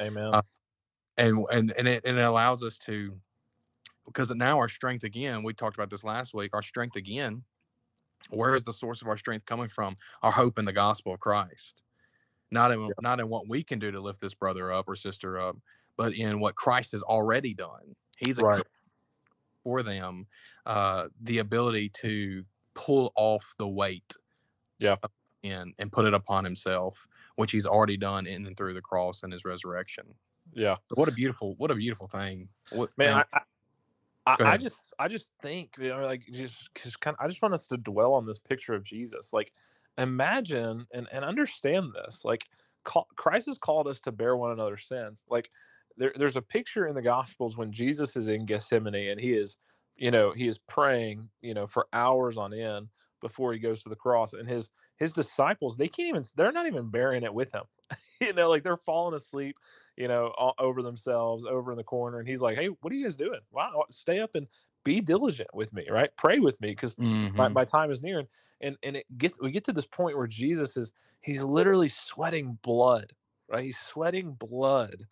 Amen. 0.00 0.30
Uh, 0.32 0.42
and 1.16 1.44
and 1.52 1.72
and 1.76 1.88
it, 1.88 2.04
and 2.04 2.18
it 2.18 2.22
allows 2.22 2.64
us 2.64 2.78
to 2.78 3.14
because 4.06 4.30
now 4.30 4.58
our 4.58 4.68
strength 4.68 5.04
again, 5.04 5.42
we 5.42 5.52
talked 5.52 5.76
about 5.76 5.90
this 5.90 6.04
last 6.04 6.34
week, 6.34 6.54
our 6.54 6.62
strength 6.62 6.96
again, 6.96 7.44
where 8.30 8.54
is 8.54 8.64
the 8.64 8.72
source 8.72 9.02
of 9.02 9.08
our 9.08 9.16
strength 9.16 9.46
coming 9.46 9.68
from? 9.68 9.96
Our 10.22 10.32
hope 10.32 10.58
in 10.58 10.64
the 10.64 10.72
gospel 10.72 11.14
of 11.14 11.20
Christ. 11.20 11.82
Not 12.50 12.70
in 12.72 12.80
yeah. 12.80 12.92
not 13.00 13.20
in 13.20 13.28
what 13.28 13.48
we 13.48 13.62
can 13.62 13.78
do 13.78 13.90
to 13.90 14.00
lift 14.00 14.20
this 14.20 14.34
brother 14.34 14.72
up 14.72 14.88
or 14.88 14.96
sister 14.96 15.38
up, 15.38 15.56
but 15.96 16.14
in 16.14 16.40
what 16.40 16.54
Christ 16.54 16.92
has 16.92 17.02
already 17.02 17.54
done. 17.54 17.94
He's 18.16 18.38
right. 18.38 18.62
for 19.64 19.82
them 19.82 20.26
uh, 20.66 21.08
the 21.20 21.38
ability 21.38 21.90
to 22.00 22.44
pull 22.74 23.12
off 23.16 23.54
the 23.58 23.68
weight 23.68 24.14
yeah 24.78 24.96
and 25.44 25.74
and 25.78 25.92
put 25.92 26.04
it 26.04 26.14
upon 26.14 26.44
himself 26.44 27.06
which 27.36 27.52
he's 27.52 27.66
already 27.66 27.96
done 27.96 28.26
in 28.26 28.46
and 28.46 28.56
through 28.56 28.74
the 28.74 28.80
cross 28.80 29.22
and 29.22 29.32
his 29.32 29.44
resurrection 29.44 30.04
yeah 30.52 30.76
what 30.94 31.08
a 31.08 31.12
beautiful 31.12 31.54
what 31.58 31.70
a 31.70 31.74
beautiful 31.74 32.06
thing 32.06 32.48
what, 32.70 32.90
man, 32.96 33.16
man 33.16 33.24
I, 33.32 33.40
I, 34.26 34.36
I 34.40 34.56
just 34.56 34.94
I 34.98 35.08
just 35.08 35.28
think 35.40 35.74
you 35.78 35.88
know 35.88 36.04
like 36.04 36.24
just, 36.32 36.70
just 36.74 37.00
kind 37.00 37.16
of 37.18 37.24
I 37.24 37.28
just 37.28 37.42
want 37.42 37.54
us 37.54 37.66
to 37.68 37.76
dwell 37.76 38.14
on 38.14 38.24
this 38.24 38.38
picture 38.38 38.74
of 38.74 38.84
Jesus. 38.84 39.32
Like 39.32 39.52
imagine 39.98 40.86
and 40.92 41.08
and 41.12 41.24
understand 41.24 41.92
this. 41.92 42.24
Like 42.24 42.46
call, 42.84 43.08
Christ 43.16 43.46
has 43.46 43.58
called 43.58 43.88
us 43.88 44.00
to 44.02 44.12
bear 44.12 44.36
one 44.36 44.52
another's 44.52 44.86
sins. 44.86 45.24
Like 45.28 45.50
there, 45.96 46.12
there's 46.14 46.36
a 46.36 46.42
picture 46.42 46.86
in 46.86 46.94
the 46.94 47.02
Gospels 47.02 47.56
when 47.56 47.72
Jesus 47.72 48.16
is 48.16 48.28
in 48.28 48.46
Gethsemane 48.46 49.10
and 49.10 49.20
he 49.20 49.32
is, 49.32 49.56
you 49.96 50.10
know, 50.10 50.32
he 50.32 50.46
is 50.48 50.58
praying, 50.58 51.30
you 51.40 51.54
know, 51.54 51.66
for 51.66 51.86
hours 51.92 52.36
on 52.36 52.52
end 52.54 52.88
before 53.20 53.52
he 53.52 53.58
goes 53.58 53.82
to 53.82 53.88
the 53.88 53.96
cross, 53.96 54.32
and 54.32 54.48
his 54.48 54.70
his 54.96 55.12
disciples 55.12 55.76
they 55.76 55.88
can't 55.88 56.08
even 56.08 56.24
they're 56.36 56.52
not 56.52 56.66
even 56.66 56.90
bearing 56.90 57.22
it 57.22 57.34
with 57.34 57.52
him. 57.52 57.64
you 58.20 58.32
know, 58.32 58.48
like 58.50 58.62
they're 58.62 58.76
falling 58.76 59.14
asleep, 59.14 59.56
you 59.96 60.08
know, 60.08 60.28
all 60.38 60.54
over 60.58 60.82
themselves, 60.82 61.44
over 61.44 61.70
in 61.72 61.76
the 61.78 61.84
corner, 61.84 62.18
and 62.18 62.28
he's 62.28 62.42
like, 62.42 62.56
"Hey, 62.56 62.68
what 62.68 62.92
are 62.92 62.96
you 62.96 63.04
guys 63.04 63.16
doing? 63.16 63.40
Wow, 63.50 63.84
stay 63.90 64.20
up 64.20 64.34
and 64.34 64.48
be 64.84 65.00
diligent 65.00 65.50
with 65.54 65.72
me, 65.72 65.86
right? 65.90 66.10
Pray 66.16 66.38
with 66.38 66.60
me 66.60 66.70
because 66.70 66.96
my, 67.34 67.48
Mhm. 67.48 67.54
my 67.54 67.64
time 67.64 67.90
is 67.90 68.02
near." 68.02 68.18
And, 68.20 68.28
and 68.60 68.76
and 68.82 68.96
it 68.96 69.06
gets 69.18 69.40
we 69.40 69.50
get 69.50 69.64
to 69.64 69.72
this 69.72 69.86
point 69.86 70.16
where 70.16 70.26
Jesus 70.26 70.76
is 70.76 70.92
he's 71.20 71.44
literally 71.44 71.88
sweating 71.88 72.58
blood, 72.62 73.12
right? 73.48 73.64
He's 73.64 73.78
sweating 73.78 74.32
blood 74.34 75.06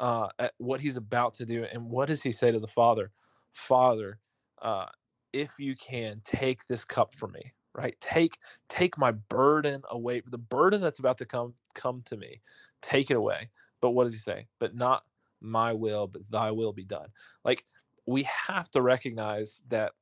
uh, 0.00 0.28
at 0.38 0.54
what 0.58 0.80
he's 0.80 0.96
about 0.96 1.34
to 1.34 1.46
do, 1.46 1.64
and 1.64 1.86
what 1.90 2.06
does 2.08 2.22
he 2.22 2.32
say 2.32 2.50
to 2.50 2.58
the 2.60 2.68
Father? 2.68 3.12
Father, 3.52 4.18
uh, 4.60 4.86
if 5.32 5.58
you 5.58 5.74
can 5.76 6.20
take 6.24 6.66
this 6.66 6.84
cup 6.84 7.14
from 7.14 7.32
me, 7.32 7.52
right? 7.74 7.96
Take 8.00 8.38
take 8.68 8.98
my 8.98 9.12
burden 9.12 9.82
away, 9.90 10.22
the 10.26 10.38
burden 10.38 10.80
that's 10.80 10.98
about 10.98 11.18
to 11.18 11.26
come 11.26 11.54
come 11.74 12.02
to 12.06 12.16
me, 12.16 12.40
take 12.80 13.10
it 13.10 13.16
away. 13.16 13.50
But 13.80 13.90
what 13.90 14.04
does 14.04 14.12
he 14.12 14.18
say? 14.18 14.46
But 14.58 14.74
not 14.74 15.04
my 15.40 15.72
will, 15.72 16.06
but 16.06 16.22
thy 16.30 16.50
will 16.50 16.72
be 16.72 16.84
done. 16.84 17.08
Like 17.44 17.64
we 18.06 18.24
have 18.24 18.70
to 18.70 18.82
recognize 18.82 19.62
that 19.68 19.92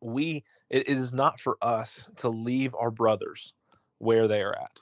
we 0.00 0.44
it 0.70 0.88
is 0.88 1.12
not 1.12 1.40
for 1.40 1.56
us 1.62 2.08
to 2.16 2.28
leave 2.28 2.74
our 2.74 2.90
brothers 2.90 3.54
where 3.98 4.26
they 4.26 4.42
are 4.42 4.56
at. 4.56 4.80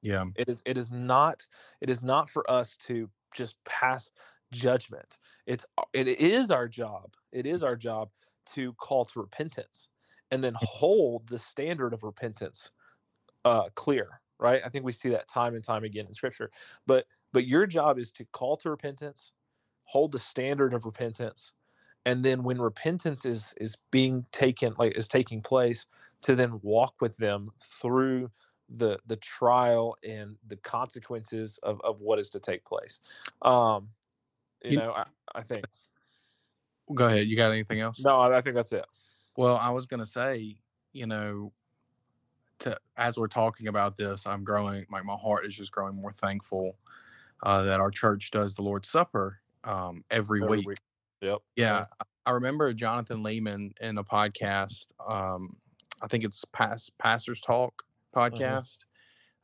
Yeah. 0.00 0.24
It 0.36 0.48
is 0.48 0.62
it 0.66 0.76
is 0.76 0.90
not 0.90 1.46
it 1.80 1.90
is 1.90 2.02
not 2.02 2.28
for 2.28 2.48
us 2.50 2.76
to 2.88 3.10
just 3.34 3.56
pass 3.64 4.10
judgment. 4.52 5.18
It's 5.46 5.66
it 5.92 6.08
is 6.08 6.50
our 6.52 6.68
job. 6.68 7.14
It 7.32 7.46
is 7.46 7.64
our 7.64 7.76
job 7.76 8.10
to 8.54 8.74
call 8.74 9.04
to 9.06 9.20
repentance 9.20 9.88
and 10.30 10.44
then 10.44 10.54
hold 10.56 11.28
the 11.28 11.38
standard 11.38 11.92
of 11.92 12.04
repentance 12.04 12.72
uh 13.44 13.68
clear, 13.74 14.20
right? 14.38 14.62
I 14.64 14.68
think 14.68 14.84
we 14.84 14.92
see 14.92 15.10
that 15.10 15.28
time 15.28 15.54
and 15.54 15.64
time 15.64 15.84
again 15.84 16.06
in 16.06 16.14
scripture. 16.14 16.50
But 16.86 17.06
but 17.32 17.46
your 17.46 17.66
job 17.66 17.98
is 17.98 18.12
to 18.12 18.24
call 18.32 18.56
to 18.58 18.70
repentance, 18.70 19.32
hold 19.84 20.12
the 20.12 20.18
standard 20.20 20.74
of 20.74 20.84
repentance, 20.84 21.54
and 22.04 22.24
then 22.24 22.42
when 22.42 22.60
repentance 22.60 23.24
is 23.24 23.54
is 23.60 23.76
being 23.90 24.26
taken 24.32 24.74
like 24.78 24.96
is 24.96 25.08
taking 25.08 25.42
place 25.42 25.86
to 26.22 26.34
then 26.34 26.60
walk 26.62 26.94
with 27.00 27.16
them 27.16 27.50
through 27.60 28.30
the 28.68 28.98
the 29.06 29.16
trial 29.16 29.96
and 30.08 30.36
the 30.46 30.56
consequences 30.56 31.58
of, 31.62 31.80
of 31.82 32.00
what 32.00 32.18
is 32.18 32.30
to 32.30 32.40
take 32.40 32.64
place 32.64 33.00
um 33.42 33.88
you, 34.64 34.70
You- 34.72 34.76
know 34.78 34.92
I, 34.92 35.04
I 35.34 35.42
think 35.42 35.64
Go 36.94 37.06
ahead. 37.06 37.26
You 37.26 37.36
got 37.36 37.50
anything 37.52 37.80
else? 37.80 38.00
no 38.00 38.18
I, 38.18 38.36
I 38.38 38.40
think 38.40 38.54
that's 38.56 38.72
it 38.72 38.84
Well, 39.36 39.56
I 39.56 39.70
was 39.70 39.86
gonna 39.86 40.06
say, 40.06 40.56
you 40.92 41.06
know, 41.06 41.52
to 42.60 42.76
as 42.96 43.16
we're 43.16 43.28
talking 43.28 43.68
about 43.68 43.96
this, 43.96 44.26
I'm 44.26 44.44
growing. 44.44 44.86
Like 44.90 45.04
my 45.04 45.14
heart 45.16 45.46
is 45.46 45.56
just 45.56 45.72
growing 45.72 45.94
more 45.96 46.12
thankful 46.12 46.76
uh, 47.42 47.62
that 47.62 47.80
our 47.80 47.90
church 47.90 48.30
does 48.30 48.54
the 48.54 48.62
Lord's 48.62 48.88
Supper 48.88 49.40
um, 49.64 50.04
every, 50.10 50.42
Every 50.42 50.58
week. 50.58 50.68
week. 50.68 50.78
yep 51.20 51.38
Yeah, 51.56 51.86
I- 52.00 52.04
I 52.24 52.30
remember 52.32 52.72
Jonathan 52.72 53.24
Leeman 53.24 53.72
in 53.80 53.98
a 53.98 54.04
podcast. 54.04 54.86
Um, 55.04 55.56
I 56.02 56.06
think 56.06 56.22
it's 56.22 56.44
Past 56.52 56.96
Pastors 56.98 57.40
Talk 57.40 57.82
podcast. 58.14 58.78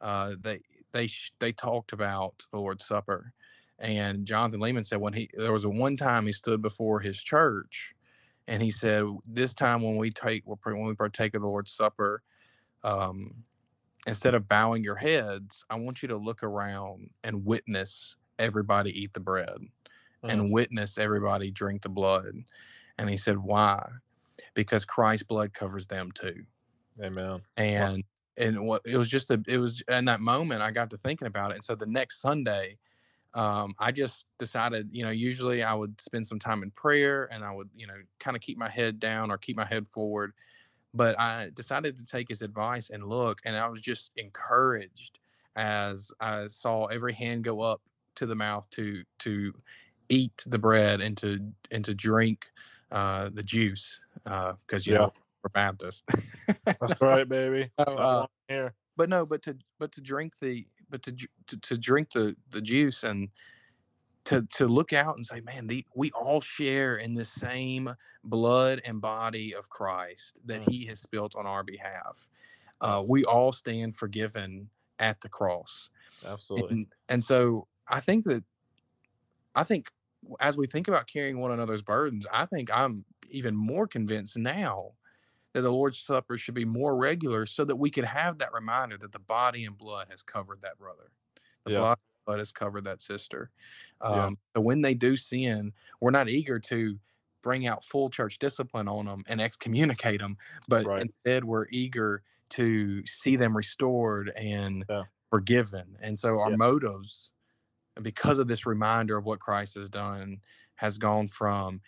Uh, 0.01 0.35
they 0.41 0.61
they 0.93 1.09
sh- 1.09 1.33
they 1.41 1.51
talked 1.51 1.93
about 1.93 2.35
the 2.53 2.59
Lord's 2.61 2.85
Supper, 2.87 3.33
and 3.79 4.27
Jonathan 4.27 4.61
Leeman 4.61 4.85
said 4.85 5.01
when 5.01 5.13
he 5.13 5.29
there 5.35 5.53
was 5.53 5.65
a 5.65 5.69
one 5.69 5.97
time 5.97 6.27
he 6.27 6.33
stood 6.33 6.61
before 6.63 7.01
his 7.01 7.23
church, 7.23 7.95
and 8.47 8.63
he 8.63 8.71
said 8.71 9.05
this 9.29 9.55
time 9.55 9.83
when 9.83 9.97
we 9.97 10.11
take 10.11 10.45
when 10.47 10.85
we 10.85 10.95
partake 10.95 11.35
of 11.35 11.43
the 11.43 11.49
Lord's 11.49 11.73
Supper, 11.73 12.23
um, 12.83 13.45
instead 14.07 14.35
of 14.35 14.49
bowing 14.49 14.83
your 14.83 14.97
heads, 14.97 15.65
I 15.71 15.77
want 15.77 16.03
you 16.03 16.09
to 16.09 16.17
look 16.17 16.43
around 16.43 17.11
and 17.23 17.45
witness 17.45 18.17
everybody 18.39 18.91
eat 18.91 19.13
the 19.13 19.21
bread 19.21 19.59
and 20.23 20.53
witness 20.53 20.99
everybody 20.99 21.51
drink 21.51 21.83
the 21.83 21.89
blood. 21.89 22.33
And 22.97 23.09
he 23.09 23.17
said, 23.17 23.39
Why? 23.39 23.87
Because 24.55 24.85
Christ's 24.85 25.25
blood 25.25 25.53
covers 25.53 25.87
them 25.87 26.11
too. 26.11 26.45
amen 27.03 27.43
And 27.57 28.05
and 28.37 28.67
what 28.67 28.83
it 28.85 28.97
was 28.97 29.11
just 29.11 29.31
a 29.31 29.41
it 29.47 29.59
was 29.59 29.83
in 29.89 30.07
that 30.07 30.21
moment 30.21 30.63
I 30.63 30.71
got 30.71 30.91
to 30.91 30.97
thinking 30.97 31.29
about 31.29 31.51
it. 31.51 31.55
And 31.55 31.65
so 31.65 31.75
the 31.75 31.87
next 31.87 32.21
Sunday, 32.21 32.79
um, 33.35 33.75
I 33.79 33.93
just 33.93 34.27
decided, 34.39 34.89
you 34.93 35.05
know, 35.05 35.11
usually 35.11 35.63
I 35.63 35.75
would 35.75 36.01
spend 36.01 36.27
some 36.27 36.39
time 36.39 36.63
in 36.63 36.71
prayer 36.71 37.31
and 37.33 37.45
I 37.45 37.53
would, 37.53 37.71
you 37.75 37.87
know, 37.87 37.97
kind 38.19 38.37
of 38.37 38.43
keep 38.43 38.59
my 38.59 38.69
head 38.69 38.99
down 39.01 39.31
or 39.31 39.39
keep 39.39 39.57
my 39.57 39.65
head 39.67 39.87
forward. 39.89 40.33
But 40.95 41.19
I 41.21 41.51
decided 41.55 41.97
to 41.97 42.07
take 42.07 42.29
his 42.29 42.43
advice 42.43 42.91
and 42.91 43.05
look, 43.05 43.41
and 43.45 43.57
I 43.57 43.69
was 43.69 43.83
just 43.83 44.13
encouraged 44.17 45.19
as 45.57 46.13
I 46.21 46.49
saw 46.49 46.87
every 46.87 47.13
hand 47.13 47.45
go 47.45 47.61
up 47.61 47.83
to 48.17 48.27
the 48.27 48.35
mouth 48.35 48.69
to 48.71 49.05
to 49.21 49.53
eat 50.09 50.45
the 50.47 50.59
bread 50.59 51.01
and 51.01 51.17
to 51.19 51.53
and 51.71 51.85
to 51.85 51.95
drink 51.95 52.49
uh, 52.91 53.31
the 53.33 53.43
juice 53.43 54.01
Uh 54.27 54.55
because 54.67 54.87
you 54.87 54.95
Yeah. 54.95 54.99
know 54.99 55.13
we're 55.43 55.51
Baptist. 55.51 56.05
that's 56.81 57.01
right 57.01 57.29
baby 57.29 57.71
So, 57.81 57.99
uh, 57.99 58.27
here 58.49 58.75
but 58.97 59.09
no, 59.09 59.27
but 59.27 59.43
to 59.43 59.59
but 59.79 59.93
to 59.93 60.01
drink 60.01 60.39
the 60.39 60.67
but 60.91 61.03
to 61.03 61.17
to, 61.47 61.61
to 61.61 61.79
drink 61.79 62.13
the 62.13 62.37
the 62.51 62.61
juice 62.61 63.05
and 63.05 63.29
to 64.25 64.47
to 64.51 64.67
look 64.67 64.93
out 64.93 65.17
and 65.17 65.25
say, 65.25 65.41
man, 65.41 65.67
the 65.67 65.85
we 65.95 66.11
all 66.11 66.41
share 66.41 66.97
in 66.97 67.15
the 67.15 67.25
same 67.25 67.95
blood 68.25 68.81
and 68.85 69.01
body 69.01 69.55
of 69.55 69.69
Christ 69.71 70.37
that 70.47 70.63
Mm. 70.63 70.71
He 70.71 70.87
has 70.87 71.01
spilt 71.01 71.35
on 71.37 71.47
our 71.47 71.63
behalf. 71.63 72.29
Uh, 72.81 73.03
we 73.07 73.25
all 73.25 73.53
stand 73.53 73.95
forgiven 73.95 74.69
at 74.99 75.21
the 75.21 75.29
cross, 75.29 75.91
absolutely 76.27 76.77
and, 76.77 76.87
and 77.09 77.25
so 77.25 77.67
I 77.89 78.01
think 78.01 78.25
that 78.25 78.45
I 79.55 79.63
think 79.63 79.91
as 80.41 80.57
we 80.57 80.67
think 80.67 80.89
about 80.89 81.07
carrying 81.07 81.41
one 81.41 81.53
another's 81.53 81.83
burdens, 81.83 82.27
I 82.33 82.45
think 82.45 82.71
I'm 82.77 83.05
even 83.31 83.57
more 83.57 83.87
convinced 83.87 84.37
now 84.37 84.93
that 85.53 85.63
the 85.63 85.73
Lord's 85.73 85.99
Supper 85.99 86.37
should 86.39 86.55
be 86.55 86.65
more 86.65 86.97
regular 86.97 87.47
so 87.47 87.65
that 87.65 87.77
we 87.77 87.91
could 87.91 88.05
have 88.05 88.39
that 88.39 88.53
reminder 88.53 88.99
that 88.99 89.13
the 89.13 89.19
body 89.19 89.65
and 89.65 89.77
blood 89.79 90.09
has 90.11 90.23
covered 90.23 90.63
that 90.63 90.79
brother. 90.79 91.13
The 91.65 91.71
Yeah. 91.71 91.79
blood, 91.79 91.99
blood 92.27 92.39
has 92.39 92.53
covered 92.53 92.85
that 92.85 93.01
sister. 93.03 93.51
Yeah. 94.07 94.29
Um, 94.29 94.39
So 94.55 94.61
when 94.63 94.83
they 94.83 94.95
do 94.95 95.17
sin, 95.17 95.73
we're 96.01 96.11
not 96.11 96.29
eager 96.29 96.59
to 96.61 96.99
bring 97.43 97.67
out 97.67 97.85
full 97.85 98.11
church 98.11 98.39
discipline 98.39 98.89
on 98.89 99.07
them 99.07 99.25
and 99.27 99.41
excommunicate 99.41 100.21
them, 100.21 100.37
but 100.69 100.89
Right. 100.89 100.97
instead 100.97 101.45
we're 101.45 101.67
eager 101.71 102.23
to 102.51 103.05
see 103.07 103.37
them 103.37 103.57
restored 103.57 104.31
and 104.31 104.85
Yeah. 104.89 105.05
forgiven. 105.31 105.97
And 106.01 106.19
so 106.19 106.41
our 106.41 106.51
Yeah. 106.51 106.57
motives, 106.57 107.33
because 108.03 108.39
of 108.39 108.49
this 108.49 108.67
reminder 108.67 109.17
of 109.17 109.25
what 109.25 109.41
Christ 109.41 109.75
has 109.77 109.91
done, 109.91 110.41
has 110.77 110.99
gone 110.99 111.29
from 111.29 111.81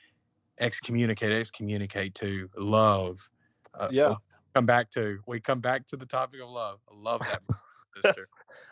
excommunicate, 0.59 1.33
excommunicate 1.33 2.14
to 2.16 2.51
love. 2.57 3.31
Uh, 3.74 3.88
yeah 3.90 4.14
come 4.54 4.66
back 4.66 4.90
to 4.90 5.18
we 5.26 5.40
come 5.40 5.61
back 5.61 5.87
to 5.87 5.96
the 5.96 6.06
topic 6.06 6.40
of 6.40 6.50
love. 6.50 6.80
I 6.90 6.94
love 6.96 7.20
that, 7.20 7.42
sister. 8.02 8.28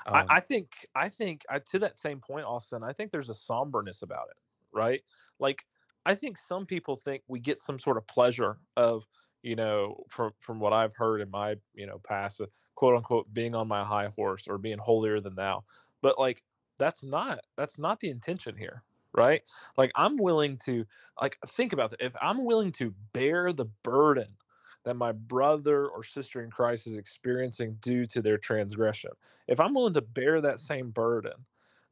Um, 0.06 0.14
I, 0.14 0.37
I 0.37 0.40
think 0.40 0.72
I 0.94 1.08
think 1.08 1.44
I, 1.48 1.58
to 1.58 1.78
that 1.80 1.98
same 1.98 2.20
point, 2.20 2.46
Austin. 2.46 2.82
I 2.82 2.92
think 2.92 3.11
there's 3.11 3.30
a 3.30 3.34
somberness 3.34 4.02
about 4.02 4.28
it, 4.30 4.37
right? 4.72 5.02
Like 5.38 5.64
I 6.06 6.14
think 6.14 6.37
some 6.37 6.66
people 6.66 6.96
think 6.96 7.22
we 7.28 7.40
get 7.40 7.58
some 7.58 7.78
sort 7.78 7.96
of 7.96 8.06
pleasure 8.06 8.58
of, 8.76 9.06
you 9.42 9.56
know, 9.56 10.04
from 10.08 10.32
from 10.40 10.61
what 10.61 10.72
I've 10.72 10.94
heard 10.94 11.20
in 11.20 11.30
my 11.30 11.56
you 11.74 11.87
know 11.87 11.98
past, 11.98 12.40
uh, 12.40 12.46
quote 12.74 12.96
unquote, 12.96 13.32
being 13.32 13.54
on 13.54 13.68
my 13.68 13.84
high 13.84 14.08
horse 14.08 14.48
or 14.48 14.58
being 14.58 14.78
holier 14.78 15.20
than 15.20 15.34
thou. 15.34 15.64
But 16.02 16.18
like 16.18 16.42
that's 16.78 17.04
not 17.04 17.40
that's 17.56 17.78
not 17.78 18.00
the 18.00 18.11
intention 18.11 18.56
here, 18.56 18.82
right? 19.12 19.42
Like 19.76 19.92
I'm 19.94 20.16
willing 20.16 20.58
to 20.64 20.87
like 21.20 21.38
think 21.46 21.72
about 21.72 21.90
that. 21.90 22.04
If 22.04 22.14
I'm 22.20 22.44
willing 22.44 22.72
to 22.72 22.94
bear 23.12 23.52
the 23.52 23.66
burden 23.82 24.37
that 24.85 24.95
my 24.95 25.12
brother 25.12 25.87
or 25.88 26.03
sister 26.05 26.43
in 26.43 26.51
Christ 26.51 26.87
is 26.87 26.97
experiencing 26.97 27.77
due 27.81 28.07
to 28.07 28.23
their 28.23 28.38
transgression, 28.38 29.11
if 29.47 29.61
I'm 29.61 29.75
willing 29.75 29.95
to 29.95 30.03
bear 30.03 30.41
that 30.41 30.61
same 30.61 30.91
burden, 30.91 31.33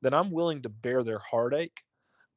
then 0.02 0.14
I'm 0.14 0.30
willing 0.30 0.62
to 0.62 0.68
bear 0.68 1.02
their 1.02 1.18
heartache. 1.18 1.82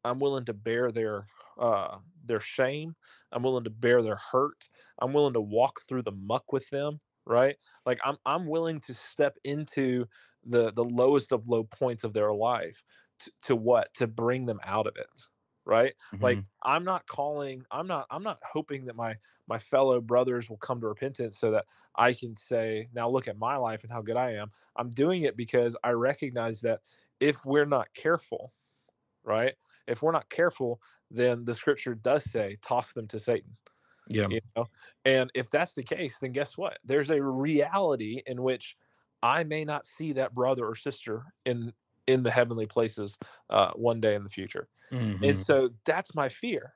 I'm 0.04 0.20
willing 0.20 0.46
to 0.46 0.54
bear 0.54 0.92
their 0.92 1.28
uh, 1.60 1.98
their 2.26 2.40
shame. 2.40 2.96
I'm 3.32 3.44
willing 3.44 3.66
to 3.66 3.70
bear 3.70 4.02
their 4.02 4.20
hurt. 4.32 4.70
I'm 5.00 5.14
willing 5.14 5.34
to 5.34 5.42
walk 5.42 5.82
through 5.88 6.04
the 6.04 6.12
muck 6.12 6.54
with 6.54 6.70
them. 6.70 7.00
Right? 7.26 7.58
Like 7.86 8.00
I'm 8.04 8.18
I'm 8.26 8.48
willing 8.48 8.80
to 8.82 8.94
step 8.94 9.38
into 9.44 10.06
the 10.46 10.72
the 10.72 10.86
lowest 10.86 11.32
of 11.32 11.48
low 11.48 11.64
points 11.64 12.04
of 12.04 12.14
their 12.14 12.34
life 12.34 12.84
to, 13.20 13.32
to 13.44 13.56
what 13.56 13.94
to 13.96 14.08
bring 14.08 14.46
them 14.46 14.60
out 14.64 14.88
of 14.88 14.96
it. 14.96 15.22
Right? 15.70 15.94
Like 16.20 16.40
Mhm. 16.40 16.46
I'm 16.64 16.84
not 16.84 17.06
calling, 17.08 17.66
I'm 17.72 17.88
not, 17.88 18.08
I'm 18.10 18.24
not 18.24 18.40
hoping 18.44 18.86
that 18.86 18.96
my 18.96 19.18
my 19.48 19.60
fellow 19.60 20.02
brothers 20.02 20.50
will 20.50 20.58
come 20.58 20.82
to 20.82 20.88
repentance 20.88 21.38
so 21.38 21.52
that 21.52 21.66
I 21.96 22.14
can 22.14 22.36
say, 22.36 22.90
now 22.94 23.08
look 23.10 23.28
at 23.28 23.38
my 23.38 23.56
life 23.58 23.84
and 23.84 23.92
how 23.94 24.02
good 24.02 24.18
I 24.18 24.34
am. 24.34 24.52
I'm 24.76 24.90
doing 24.90 25.24
it 25.24 25.38
because 25.38 25.78
I 25.84 25.92
recognize 25.92 26.62
that 26.62 26.82
if 27.20 27.46
we're 27.46 27.66
not 27.66 27.94
careful, 27.94 28.54
right? 29.24 29.56
If 29.88 30.02
we're 30.02 30.12
not 30.12 30.30
careful, 30.30 30.82
then 31.12 31.46
the 31.46 31.56
scripture 31.56 31.96
does 31.96 32.26
say, 32.26 32.58
toss 32.62 32.94
them 32.94 33.08
to 33.10 33.20
Satan 33.20 33.58
yeah. 34.10 34.30
you 34.30 34.40
know 34.56 34.68
and 35.06 35.32
if 35.34 35.50
that's 35.50 35.74
the 35.74 35.84
case 35.84 36.20
then 36.20 36.32
guess 36.32 36.58
what 36.58 36.80
there's 36.84 37.10
a 37.10 37.22
reality 37.22 38.22
in 38.26 38.42
which 38.42 38.78
i 39.24 39.44
may 39.44 39.66
not 39.66 39.86
see 39.86 40.14
that 40.14 40.34
brother 40.34 40.66
or 40.66 40.76
sister 40.76 41.34
in 41.46 41.74
in 42.10 42.24
the 42.24 42.32
heavenly 42.32 42.66
places 42.66 43.18
uh, 43.52 43.72
one 43.74 44.02
day 44.02 44.16
in 44.16 44.24
the 44.24 44.30
future 44.30 44.68
Mhm. 44.92 45.24
and 45.24 45.38
so 45.38 45.70
that's 45.86 46.16
my 46.16 46.30
fear 46.30 46.74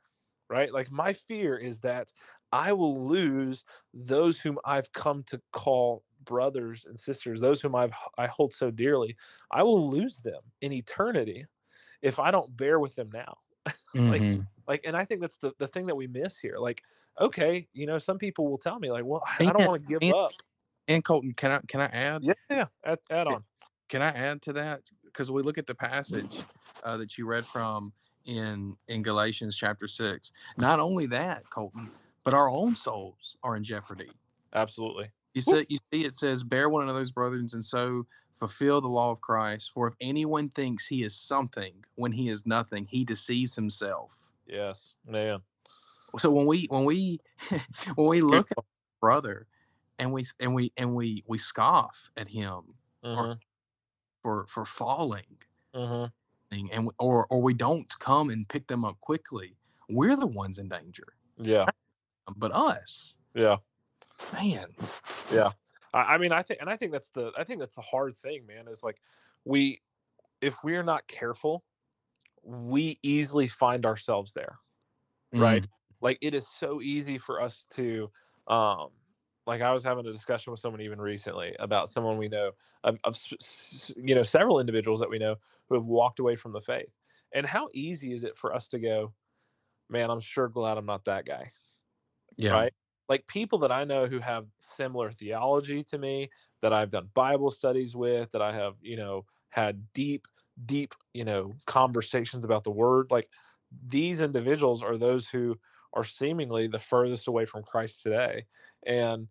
right 0.50 0.74
like 0.74 0.91
my 0.91 1.13
fear 1.13 1.58
is 1.58 1.80
that 1.82 2.13
i 2.52 2.72
will 2.74 3.08
lose 3.08 3.63
those 3.93 4.39
whom 4.41 4.60
i've 4.65 4.91
come 4.93 5.24
to 5.24 5.41
call 5.52 6.04
brothers 6.24 6.86
and 6.86 7.00
sisters 7.00 7.39
those 7.41 7.62
whom 7.62 7.76
i've 7.76 7.93
i 8.17 8.28
hold 8.28 8.54
so 8.54 8.69
dearly 8.72 9.15
i 9.52 9.63
will 9.63 9.89
lose 9.89 10.19
them 10.19 10.41
in 10.62 10.72
eternity 10.72 11.46
if 12.02 12.19
i 12.19 12.32
don't 12.32 12.56
bear 12.58 12.80
with 12.80 12.96
them 12.96 13.10
now 13.13 13.38
like, 14.10 14.26
Mhm. 14.26 14.48
like 14.67 14.82
and 14.86 14.96
i 14.98 15.06
think 15.06 15.22
that's 15.22 15.38
the, 15.38 15.54
the 15.60 15.67
thing 15.67 15.88
that 15.88 15.96
we 15.96 16.08
miss 16.08 16.39
here 16.39 16.58
like 16.60 16.84
okay 17.19 17.67
you 17.74 17.88
know 17.88 17.98
some 17.98 18.17
people 18.19 18.50
will 18.50 18.60
tell 18.60 18.80
me 18.80 18.91
like 18.91 19.06
well 19.06 19.24
i, 19.28 19.50
I 19.50 19.54
don't 19.54 19.65
want 19.65 19.82
to 19.82 19.88
give 19.88 20.04
and- 20.04 20.13
up 20.13 20.36
and 20.88 21.04
Colton, 21.04 21.34
can 21.34 21.52
I 21.52 21.60
can 21.67 21.80
I 21.82 21.86
add? 21.86 22.24
yeah 22.24 22.34
yeah 22.50 22.65
add, 22.86 23.00
add 23.10 23.28
on 23.28 23.43
Can 23.89 24.02
I 24.02 24.10
add 24.10 24.41
to 24.43 24.54
that? 24.54 24.89
Because 25.13 25.32
we 25.32 25.43
look 25.43 25.58
at 25.58 25.67
the 25.67 25.76
passage 25.76 26.38
uh, 26.84 26.97
that 26.97 27.17
you 27.17 27.26
read 27.28 27.45
from 27.45 27.93
in 28.26 28.78
in 28.88 29.04
Galatians 29.04 29.56
chapter 29.56 29.88
six. 29.88 30.32
Not 30.58 30.80
only 30.80 31.06
that, 31.08 31.49
Colton, 31.49 31.91
but 32.23 32.34
our 32.34 32.49
own 32.49 32.76
souls 32.76 33.38
are 33.43 33.56
in 33.56 33.63
jeopardy. 33.63 34.12
absolutely 34.54 35.12
You 35.34 35.41
see, 35.41 35.65
you 35.69 35.78
see, 35.91 36.04
it 36.04 36.15
says, 36.15 36.43
"Bear 36.43 36.69
one 36.69 36.84
another's 36.84 37.12
burdens, 37.12 37.54
and 37.54 37.63
so 37.63 38.06
fulfill 38.34 38.82
the 38.82 38.88
law 38.88 39.12
of 39.12 39.21
Christ. 39.21 39.71
For 39.71 39.88
if 39.88 39.93
anyone 40.02 40.49
thinks 40.49 40.88
he 40.88 41.04
is 41.04 41.15
something 41.15 41.86
when 41.95 42.12
he 42.12 42.30
is 42.30 42.45
nothing, 42.45 42.86
he 42.86 43.04
deceives 43.06 43.56
himself." 43.56 44.30
yes 44.47 44.95
man 45.06 45.41
So 46.19 46.32
when 46.32 46.45
we 46.45 46.65
when 46.69 46.86
we 46.86 47.19
when 47.95 48.08
we 48.08 48.21
look 48.21 48.52
at 48.58 48.63
brother, 49.02 49.47
and 49.99 50.12
we 50.13 50.26
and 50.39 50.54
we 50.54 50.71
and 50.78 50.95
we 50.95 51.23
we 51.28 51.38
scoff 51.38 52.12
at 52.17 52.28
him 52.28 52.76
Mhm, 53.04 53.39
for 54.24 54.48
for 54.48 54.66
falling, 54.66 55.38
mhm. 55.76 56.12
thing, 56.50 56.72
and 56.72 56.90
or 57.00 57.28
or 57.28 57.42
we 57.42 57.54
don't 57.54 57.88
come 58.00 58.32
and 58.32 58.50
pick 58.50 58.68
them 58.68 58.86
up 58.86 59.00
quickly, 59.02 59.58
we're 59.90 60.16
the 60.16 60.28
ones 60.28 60.58
in 60.58 60.70
danger. 60.70 61.14
yeah 61.38 61.68
But 62.36 62.52
us, 62.56 63.16
yeah 63.36 63.58
man, 64.32 64.70
I, 65.94 66.16
I 66.16 66.18
mean, 66.18 66.32
I 66.32 66.42
think, 66.42 66.62
and 66.62 66.70
I 66.70 66.76
think 66.78 66.92
that's 66.92 67.10
the, 67.10 67.32
I 67.38 67.44
think 67.44 67.60
that's 67.60 67.76
the 67.76 67.82
hard 67.82 68.16
thing, 68.16 68.46
man. 68.46 68.68
Is 68.68 68.84
like, 68.84 69.02
we, 69.46 69.82
if 70.42 70.64
we're 70.64 70.84
not 70.84 71.08
careful, 71.08 71.64
we 72.44 73.00
easily 73.04 73.48
find 73.48 73.86
ourselves 73.86 74.34
there, 74.34 74.60
right? 75.34 75.66
Like, 76.02 76.18
it 76.22 76.34
is 76.34 76.48
so 76.48 76.82
easy 76.82 77.18
for 77.18 77.42
us 77.42 77.66
to, 77.72 78.12
um, 78.48 78.90
like 79.45 79.62
I 79.62 79.71
was 79.71 79.84
having 79.84 80.06
a 80.06 80.12
discussion 80.12 80.51
with 80.51 80.60
someone 80.60 80.82
even 80.82 80.99
recently 81.01 81.56
about 81.60 81.89
someone 81.89 82.17
we 82.17 82.29
know 82.29 82.51
of, 82.84 82.97
of 83.03 83.17
you 83.97 84.15
know 84.15 84.23
several 84.23 84.60
individuals 84.60 84.99
that 84.99 85.10
we 85.10 85.19
know 85.19 85.36
who 85.69 85.75
have 85.75 85.86
walked 85.86 86.19
away 86.19 86.36
from 86.36 86.53
the 86.53 86.62
faith, 86.62 86.95
and 87.34 87.45
how 87.45 87.69
easy 87.73 88.13
is 88.13 88.23
it 88.23 88.38
for 88.38 88.53
us 88.53 88.67
to 88.69 88.79
go, 88.79 89.13
man? 89.89 90.10
I'm 90.10 90.19
sure 90.19 90.47
glad 90.47 90.77
I'm 90.77 90.86
not 90.86 91.06
that 91.06 91.25
guy 91.25 91.51
yeah, 92.38 92.51
right? 92.51 92.73
Like 93.10 93.27
people 93.27 93.60
that 93.60 93.71
I 93.71 93.84
know 93.84 94.08
who 94.08 94.19
have 94.19 94.45
similar 94.58 95.12
theology 95.12 95.84
to 95.86 95.97
me, 95.97 96.29
that 96.62 96.73
I've 96.73 96.89
done 96.89 97.10
Bible 97.13 97.51
studies 97.51 97.95
with, 97.95 98.32
that 98.32 98.41
I 98.41 98.53
have, 98.53 98.75
you 98.82 98.95
know, 98.95 99.25
had 99.49 99.91
deep, 99.93 100.25
deep, 100.65 100.93
you 101.13 101.25
know, 101.25 101.53
conversations 101.67 102.45
about 102.45 102.63
the 102.63 102.71
word. 102.71 103.12
Like 103.12 103.29
these 103.88 104.21
individuals 104.21 104.82
are 104.82 104.97
those 104.97 105.27
who 105.27 105.60
are 105.93 106.03
seemingly 106.03 106.67
the 106.67 106.79
furthest 106.79 107.27
away 107.27 107.45
from 107.45 107.63
Christ 107.63 108.01
today. 108.01 108.45
And 108.86 109.27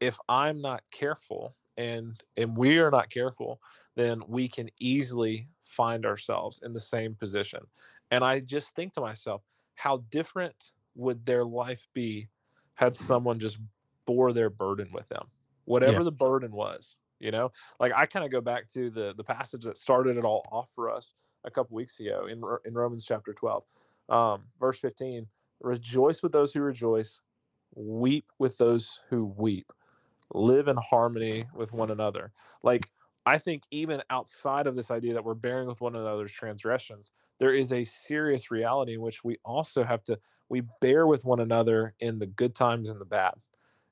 if 0.00 0.18
I'm 0.28 0.60
not 0.60 0.82
careful 0.90 1.56
and 1.76 2.20
and 2.36 2.56
we 2.56 2.78
are 2.78 2.90
not 2.90 3.10
careful, 3.10 3.60
then 3.96 4.22
we 4.26 4.48
can 4.48 4.70
easily 4.80 5.48
find 5.62 6.06
ourselves 6.06 6.60
in 6.64 6.72
the 6.72 6.80
same 6.80 7.14
position. 7.14 7.60
And 8.10 8.24
I 8.24 8.40
just 8.40 8.74
think 8.74 8.94
to 8.94 9.00
myself, 9.00 9.42
how 9.74 10.04
different 10.10 10.72
would 10.94 11.26
their 11.26 11.44
life 11.44 11.86
be 11.94 12.28
had 12.74 12.96
someone 12.96 13.38
just 13.38 13.58
bore 14.06 14.32
their 14.32 14.50
burden 14.50 14.88
with 14.92 15.08
them 15.08 15.26
whatever 15.64 16.02
the 16.04 16.12
burden 16.12 16.52
was 16.52 16.96
you 17.20 17.30
know 17.30 17.50
like 17.80 17.92
i 17.94 18.06
kind 18.06 18.24
of 18.24 18.30
go 18.30 18.40
back 18.40 18.66
to 18.68 18.88
the 18.90 19.12
the 19.16 19.24
passage 19.24 19.64
that 19.64 19.76
started 19.76 20.16
it 20.16 20.24
all 20.24 20.46
off 20.50 20.70
for 20.74 20.90
us 20.90 21.14
a 21.44 21.50
couple 21.50 21.76
weeks 21.76 22.00
ago 22.00 22.26
in 22.26 22.42
in 22.64 22.74
romans 22.74 23.04
chapter 23.04 23.32
12 23.32 23.64
um 24.08 24.44
verse 24.58 24.78
15 24.78 25.26
rejoice 25.60 26.22
with 26.22 26.32
those 26.32 26.52
who 26.52 26.60
rejoice. 26.60 27.20
Weep 27.74 28.30
with 28.38 28.58
those 28.58 29.00
who 29.10 29.34
weep. 29.36 29.72
Live 30.32 30.68
in 30.68 30.76
harmony 30.76 31.44
with 31.54 31.72
one 31.72 31.90
another. 31.90 32.32
Like 32.62 32.90
i 33.28 33.38
think 33.38 33.64
even 33.72 34.00
outside 34.08 34.68
of 34.68 34.76
this 34.76 34.92
idea 34.92 35.12
that 35.12 35.24
we're 35.24 35.34
bearing 35.34 35.66
with 35.66 35.80
one 35.80 35.96
another's 35.96 36.30
transgressions 36.30 37.10
there 37.40 37.52
is 37.52 37.72
a 37.72 37.82
serious 37.82 38.52
reality 38.52 38.94
in 38.94 39.00
which 39.00 39.24
we 39.24 39.36
also 39.44 39.82
have 39.82 40.04
to 40.04 40.16
we 40.48 40.62
bear 40.80 41.08
with 41.08 41.24
one 41.24 41.40
another 41.40 41.92
in 41.98 42.18
the 42.18 42.26
good 42.28 42.54
times 42.54 42.88
and 42.88 43.00
the 43.00 43.04
bad 43.04 43.34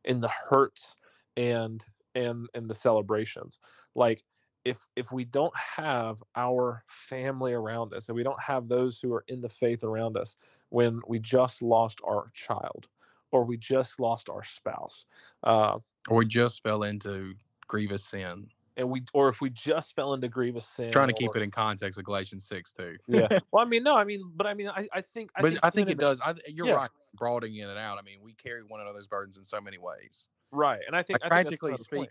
in 0.05 0.21
the 0.21 0.29
hurts 0.29 0.97
and 1.37 1.85
and 2.15 2.49
and 2.55 2.69
the 2.69 2.75
celebrations. 2.75 3.59
Like 3.95 4.23
if 4.65 4.87
if 4.97 5.13
we 5.13 5.25
don't 5.25 5.55
have 5.57 6.23
our 6.37 6.85
family 6.89 7.53
around 7.53 7.93
us 7.93 8.09
and 8.09 8.17
we 8.17 8.23
don't 8.23 8.41
have 8.41 8.69
those 8.69 8.99
who 9.01 9.13
are 9.13 9.25
in 9.29 9.41
the 9.41 9.49
faith 9.49 9.85
around 9.85 10.17
us 10.17 10.37
when 10.71 11.01
we 11.07 11.19
just 11.19 11.63
lost 11.63 12.01
our 12.07 12.31
child 12.33 12.87
or 13.31 13.45
we 13.45 13.57
just 13.57 14.01
lost 14.01 14.29
our 14.31 14.43
spouse 14.45 15.07
uh, 15.43 15.79
or 16.09 16.19
we 16.19 16.25
just 16.27 16.63
fell 16.63 16.83
into 16.85 17.35
grievous 17.67 18.05
sin. 18.05 18.47
and 18.77 18.89
we 18.89 19.03
or 19.13 19.29
if 19.29 19.41
we 19.41 19.51
just 19.51 19.95
fell 19.95 20.15
into 20.15 20.29
grievous 20.29 20.67
sin 20.67 20.91
Trying 20.91 21.09
to 21.09 21.15
keep 21.15 21.35
or- 21.35 21.39
it 21.39 21.43
in 21.43 21.51
context 21.51 21.99
of 21.99 22.05
Galatians 22.05 22.45
six 22.45 22.73
too. 22.73 22.97
yeah 23.07 23.29
well 23.53 23.65
i 23.65 23.69
mean 23.69 23.83
no 23.83 23.97
i 23.97 24.05
mean 24.05 24.23
but 24.35 24.47
i 24.47 24.55
mean 24.55 24.69
i, 24.69 24.87
I 24.93 25.01
think 25.03 25.31
i 25.37 25.43
but 25.43 25.49
think, 25.53 25.61
I 25.63 25.71
think 25.71 25.91
it 25.91 25.99
does. 25.99 26.21
I, 26.23 26.35
you're 26.49 26.69
Yeah. 26.69 26.75
right, 26.75 26.91
broadening 27.15 27.57
it 27.57 27.77
out. 27.77 27.99
I 27.99 28.03
mean, 28.03 28.19
we 28.23 28.33
carry 28.35 28.63
one 28.65 28.81
another's 28.81 29.09
burdens 29.09 29.37
in 29.37 29.45
so 29.45 29.61
many 29.61 29.79
ways. 29.79 30.29
right 30.53 30.81
and 30.87 30.97
i 30.97 31.03
think, 31.03 31.21
like 31.23 31.33
I 31.33 31.37
think 31.37 31.47
practically 31.49 31.71
another 31.73 31.85
point. 31.85 32.11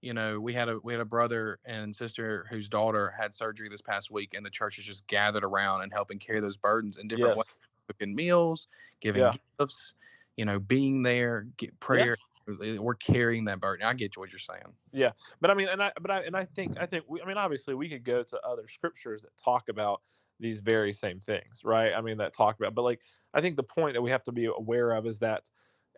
You 0.00 0.14
know 0.14 0.40
we 0.40 0.54
had 0.54 0.68
a 0.68 0.78
we 0.82 0.92
had 0.92 1.00
a 1.00 1.04
brother 1.04 1.58
and 1.64 1.94
sister 1.94 2.46
whose 2.50 2.68
daughter 2.68 3.14
had 3.18 3.34
surgery 3.34 3.68
this 3.68 3.82
past 3.82 4.10
week 4.10 4.34
and 4.34 4.44
the 4.44 4.50
church 4.50 4.78
is 4.78 4.84
just 4.84 5.06
gathered 5.06 5.44
around 5.44 5.82
and 5.82 5.92
helping 5.92 6.18
carry 6.18 6.40
those 6.40 6.56
burdens 6.56 6.96
in 6.96 7.06
different 7.08 7.36
ways 7.36 7.56
yes. 7.60 7.68
cooking 7.86 8.14
meals 8.14 8.68
giving 9.00 9.22
Yeah. 9.22 9.32
gifts 9.58 9.94
you 10.36 10.44
know 10.44 10.58
being 10.58 11.02
there 11.02 11.46
get 11.56 11.78
prayer 11.80 12.16
eh, 12.62 12.78
we're 12.78 12.94
carrying 12.94 13.44
that 13.44 13.60
burden 13.60 13.84
i 13.86 13.92
get 13.92 14.16
what 14.16 14.32
you're 14.32 14.38
saying 14.38 14.72
Yeah, 14.92 15.12
but 15.40 15.50
I 15.50 15.54
mean, 15.54 15.68
and 15.68 15.82
I, 15.82 15.92
but 16.00 16.10
I, 16.10 16.22
and 16.22 16.36
I 16.36 16.44
think, 16.44 16.76
I 16.80 16.86
think, 16.86 17.04
we, 17.08 17.20
I 17.22 17.24
mean, 17.24 17.36
obviously, 17.36 17.74
we 17.74 17.88
could 17.88 18.02
go 18.04 18.22
to 18.24 18.40
other 18.44 18.66
scriptures 18.66 19.22
that 19.22 19.36
talk 19.36 19.68
about 19.68 20.02
these 20.40 20.60
very 20.60 20.92
same 20.92 21.20
things, 21.20 21.62
right? 21.64 21.92
I 21.94 22.00
mean, 22.00 22.18
that 22.18 22.32
talk 22.32 22.58
about, 22.58 22.74
but 22.74 22.82
like, 22.82 23.02
I 23.32 23.40
think 23.40 23.56
the 23.56 23.62
point 23.62 23.94
that 23.94 24.02
we 24.02 24.10
have 24.10 24.24
to 24.24 24.32
be 24.32 24.46
aware 24.46 24.92
of 24.92 25.06
is 25.06 25.20
that, 25.20 25.48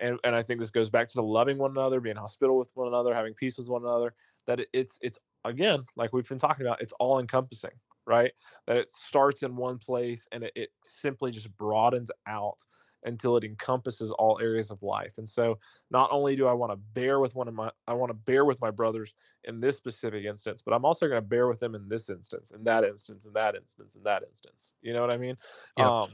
and 0.01 0.19
and 0.25 0.35
I 0.35 0.43
think 0.43 0.61
this 0.61 0.71
goes 0.71 0.91
back 0.91 1.09
to 1.09 1.15
the 1.15 1.23
loving 1.23 1.59
one 1.59 1.71
another, 1.71 2.01
being 2.01 2.17
hospitable 2.17 2.59
with 2.59 2.71
one 2.75 2.89
another, 2.89 3.15
having 3.15 3.35
peace 3.35 3.59
with 3.59 3.69
one 3.69 3.83
another. 3.83 4.15
That 4.47 4.61
it, 4.61 4.69
it's, 4.73 4.99
it's 5.03 5.19
again, 5.45 5.85
like 5.97 6.13
we've 6.13 6.29
been 6.29 6.39
talking 6.39 6.67
about, 6.67 6.83
it's 6.83 6.93
all 6.99 7.21
encompassing, 7.21 7.71
right? 8.07 8.33
That 8.67 8.77
it 8.77 8.91
starts 8.91 9.43
in 9.43 9.57
one 9.57 9.79
place 9.79 10.27
and 10.33 10.45
it, 10.45 10.53
it 10.57 10.71
simply 10.83 11.31
just 11.31 11.57
broadens 11.57 12.11
out 12.27 12.65
until 13.05 13.37
it 13.37 13.45
encompasses 13.45 14.11
all 14.13 14.39
areas 14.41 14.71
of 14.71 14.83
life. 14.83 15.19
And 15.19 15.29
so, 15.29 15.59
not 15.91 16.09
only 16.13 16.37
do 16.37 16.47
I 16.47 16.53
want 16.53 16.73
to 16.73 16.77
bear 16.77 17.21
with 17.21 17.35
one 17.35 17.49
of 17.49 17.55
my, 17.55 17.71
I 17.87 17.95
want 17.95 18.11
to 18.11 18.15
bear 18.15 18.45
with 18.45 18.61
my 18.61 18.71
brothers 18.71 19.15
in 19.45 19.61
this 19.61 19.77
specific 19.77 20.25
instance, 20.25 20.63
but 20.63 20.75
I'm 20.75 20.85
also 20.85 21.09
going 21.09 21.21
to 21.21 21.27
bear 21.27 21.49
with 21.49 21.61
them 21.61 21.75
in 21.75 21.89
this 21.89 22.09
instance, 22.09 22.51
in 22.53 22.65
that 22.65 22.85
instance, 22.85 23.27
in 23.27 23.33
that 23.35 23.55
instance, 23.55 23.97
in 23.97 24.03
that 24.05 24.23
instance. 24.23 24.75
You 24.83 24.93
know 24.93 25.01
what 25.01 25.11
I 25.11 25.19
mean? 25.19 25.37
Yep. 25.79 25.87
Um, 25.87 26.11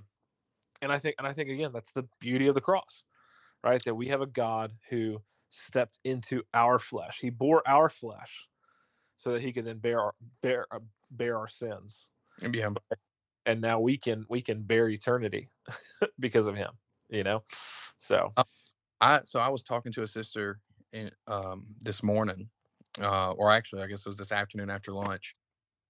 and 0.81 0.93
I 0.93 0.99
think, 0.99 1.17
and 1.19 1.27
I 1.27 1.33
think 1.33 1.51
again, 1.51 1.73
that's 1.73 1.93
the 1.93 2.07
beauty 2.21 2.47
of 2.47 2.55
the 2.55 2.61
cross, 2.61 3.05
right? 3.65 3.83
That 3.85 3.95
we 3.95 4.09
have 4.09 4.21
a 4.21 4.27
God 4.27 4.73
who 4.91 5.23
stepped 5.51 5.99
into 6.05 6.43
our 6.55 6.79
flesh. 6.79 7.21
He 7.21 7.31
bore 7.31 7.63
our 7.69 7.89
flesh, 7.89 8.49
so 9.17 9.33
that 9.33 9.43
He 9.43 9.53
could 9.53 9.65
then 9.65 9.79
bear 9.79 10.01
our, 10.01 10.15
bear 10.43 10.67
uh, 10.71 10.81
bear 11.11 11.39
our 11.39 11.49
sins, 11.49 12.09
yeah 12.53 12.71
and 13.47 13.61
now 13.61 13.81
we 13.81 13.97
can 13.99 14.27
we 14.29 14.43
can 14.43 14.63
bear 14.63 14.89
eternity 14.89 15.51
because 16.21 16.47
of 16.47 16.57
Him. 16.57 16.73
You 17.11 17.25
know, 17.25 17.43
so 17.99 18.33
i 19.01 19.21
so 19.25 19.41
i 19.41 19.49
was 19.49 19.63
talking 19.63 19.93
to 19.93 20.03
a 20.03 20.07
sister 20.07 20.61
in, 20.93 21.11
um 21.27 21.67
this 21.81 22.03
morning 22.03 22.49
uh 23.01 23.33
or 23.33 23.51
actually 23.51 23.83
i 23.83 23.87
guess 23.87 24.01
it 24.05 24.09
was 24.09 24.19
this 24.19 24.33
afternoon 24.33 24.71
after 24.71 24.93
lunch 24.93 25.37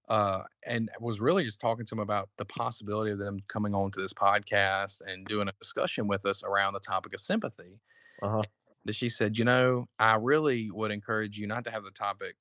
uh, 0.09 0.41
and 0.65 0.89
was 0.99 1.21
really 1.21 1.43
just 1.43 1.61
talking 1.61 1.85
to 1.85 1.95
him 1.95 1.99
about 1.99 2.29
the 2.37 2.45
possibility 2.45 3.11
of 3.11 3.19
them 3.19 3.39
coming 3.47 3.75
on 3.75 3.91
to 3.91 4.01
this 4.01 4.13
podcast 4.13 5.01
and 5.05 5.27
doing 5.27 5.47
a 5.47 5.53
discussion 5.59 6.07
with 6.07 6.25
us 6.25 6.43
around 6.43 6.73
the 6.73 6.79
topic 6.79 7.13
of 7.13 7.19
sympathy. 7.19 7.79
Uh-huh. 8.21 8.41
That 8.85 8.95
she 8.95 9.09
said, 9.09 9.37
you 9.37 9.45
know, 9.45 9.87
I 9.99 10.15
really 10.15 10.71
would 10.71 10.91
encourage 10.91 11.37
you 11.37 11.47
not 11.47 11.63
to 11.65 11.71
have 11.71 11.83
the 11.83 11.91
topic 11.91 12.35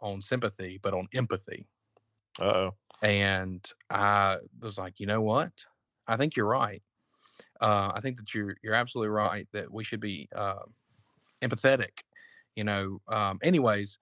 on 0.00 0.20
sympathy, 0.20 0.78
but 0.82 0.94
on 0.94 1.06
empathy. 1.14 1.68
Uh 2.40 2.44
oh. 2.44 2.74
And 3.02 3.64
I 3.90 4.38
was 4.60 4.78
like, 4.78 4.98
you 4.98 5.06
know 5.06 5.22
what? 5.22 5.52
I 6.08 6.16
think 6.16 6.34
you're 6.34 6.46
right. 6.46 6.82
Uh, 7.60 7.92
I 7.94 8.00
think 8.00 8.16
that 8.16 8.34
you're 8.34 8.56
you're 8.62 8.74
absolutely 8.74 9.10
right 9.10 9.46
that 9.52 9.72
we 9.72 9.84
should 9.84 10.00
be 10.00 10.28
uh, 10.34 10.64
empathetic. 11.42 12.00
You 12.54 12.64
know. 12.64 13.00
Um, 13.08 13.38
anyways, 13.42 13.98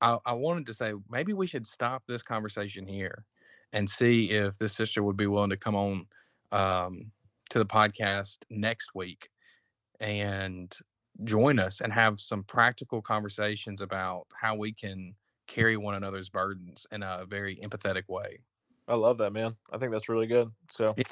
I, 0.00 0.18
I 0.24 0.32
wanted 0.32 0.66
to 0.66 0.74
say 0.74 0.92
maybe 1.08 1.32
we 1.32 1.46
should 1.46 1.66
stop 1.66 2.02
this 2.06 2.22
conversation 2.22 2.86
here 2.86 3.24
and 3.72 3.88
see 3.88 4.30
if 4.30 4.58
this 4.58 4.72
sister 4.72 5.02
would 5.02 5.16
be 5.16 5.26
willing 5.26 5.50
to 5.50 5.56
come 5.56 5.76
on 5.76 6.06
um, 6.52 7.12
to 7.50 7.58
the 7.58 7.66
podcast 7.66 8.38
next 8.48 8.94
week 8.94 9.28
and 10.00 10.74
join 11.24 11.58
us 11.58 11.80
and 11.80 11.92
have 11.92 12.18
some 12.18 12.42
practical 12.44 13.02
conversations 13.02 13.80
about 13.80 14.26
how 14.34 14.56
we 14.56 14.72
can 14.72 15.14
carry 15.46 15.76
one 15.76 15.94
another's 15.94 16.28
burdens 16.28 16.86
in 16.90 17.02
a 17.02 17.24
very 17.26 17.56
empathetic 17.56 18.08
way. 18.08 18.38
I 18.88 18.94
love 18.94 19.18
that, 19.18 19.32
man. 19.32 19.56
I 19.72 19.78
think 19.78 19.92
that's 19.92 20.08
really 20.08 20.26
good. 20.26 20.50
So, 20.70 20.94
Yeah. 20.96 21.04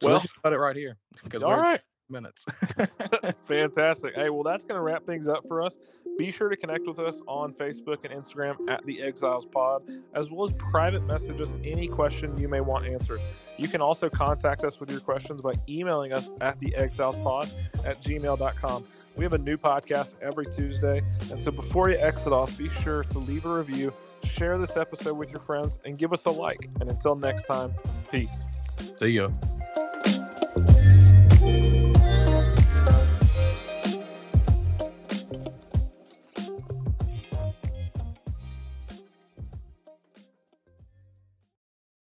So 0.00 0.08
well, 0.08 0.16
let's 0.16 0.26
just 0.26 0.42
put 0.42 0.52
it 0.52 0.58
right 0.58 0.76
here 0.76 0.96
because 1.22 1.42
all 1.42 1.50
we're 1.50 1.62
right. 1.62 1.80
Minutes. 2.08 2.44
Fantastic. 3.46 4.14
Hey, 4.14 4.30
well, 4.30 4.42
that's 4.42 4.64
going 4.64 4.76
to 4.76 4.82
wrap 4.82 5.04
things 5.04 5.28
up 5.28 5.46
for 5.46 5.62
us. 5.62 5.78
Be 6.18 6.30
sure 6.30 6.48
to 6.48 6.56
connect 6.56 6.86
with 6.86 6.98
us 6.98 7.20
on 7.26 7.52
Facebook 7.52 8.04
and 8.04 8.12
Instagram 8.12 8.56
at 8.68 8.84
the 8.86 9.02
Exiles 9.02 9.46
Pod, 9.46 9.82
as 10.14 10.30
well 10.30 10.44
as 10.44 10.52
private 10.52 11.04
message 11.04 11.40
us 11.40 11.56
any 11.64 11.88
question 11.88 12.36
you 12.38 12.48
may 12.48 12.60
want 12.60 12.86
answered. 12.86 13.20
You 13.56 13.68
can 13.68 13.80
also 13.80 14.08
contact 14.08 14.64
us 14.64 14.80
with 14.80 14.90
your 14.90 15.00
questions 15.00 15.42
by 15.42 15.52
emailing 15.68 16.12
us 16.12 16.30
at 16.40 16.58
the 16.60 16.74
Exiles 16.74 17.16
Pod 17.16 17.48
at 17.84 18.00
gmail.com. 18.02 18.84
We 19.16 19.24
have 19.24 19.32
a 19.32 19.38
new 19.38 19.56
podcast 19.56 20.14
every 20.20 20.46
Tuesday. 20.46 21.02
And 21.30 21.40
so 21.40 21.50
before 21.50 21.88
you 21.88 21.96
exit 21.98 22.32
off, 22.32 22.56
be 22.58 22.68
sure 22.68 23.04
to 23.04 23.18
leave 23.18 23.46
a 23.46 23.54
review, 23.54 23.92
share 24.24 24.58
this 24.58 24.76
episode 24.76 25.14
with 25.14 25.30
your 25.30 25.40
friends, 25.40 25.78
and 25.84 25.96
give 25.98 26.12
us 26.12 26.24
a 26.24 26.30
like. 26.30 26.68
And 26.80 26.90
until 26.90 27.14
next 27.14 27.44
time, 27.44 27.72
peace. 28.10 28.44
See 28.98 29.08
ya. 29.08 29.28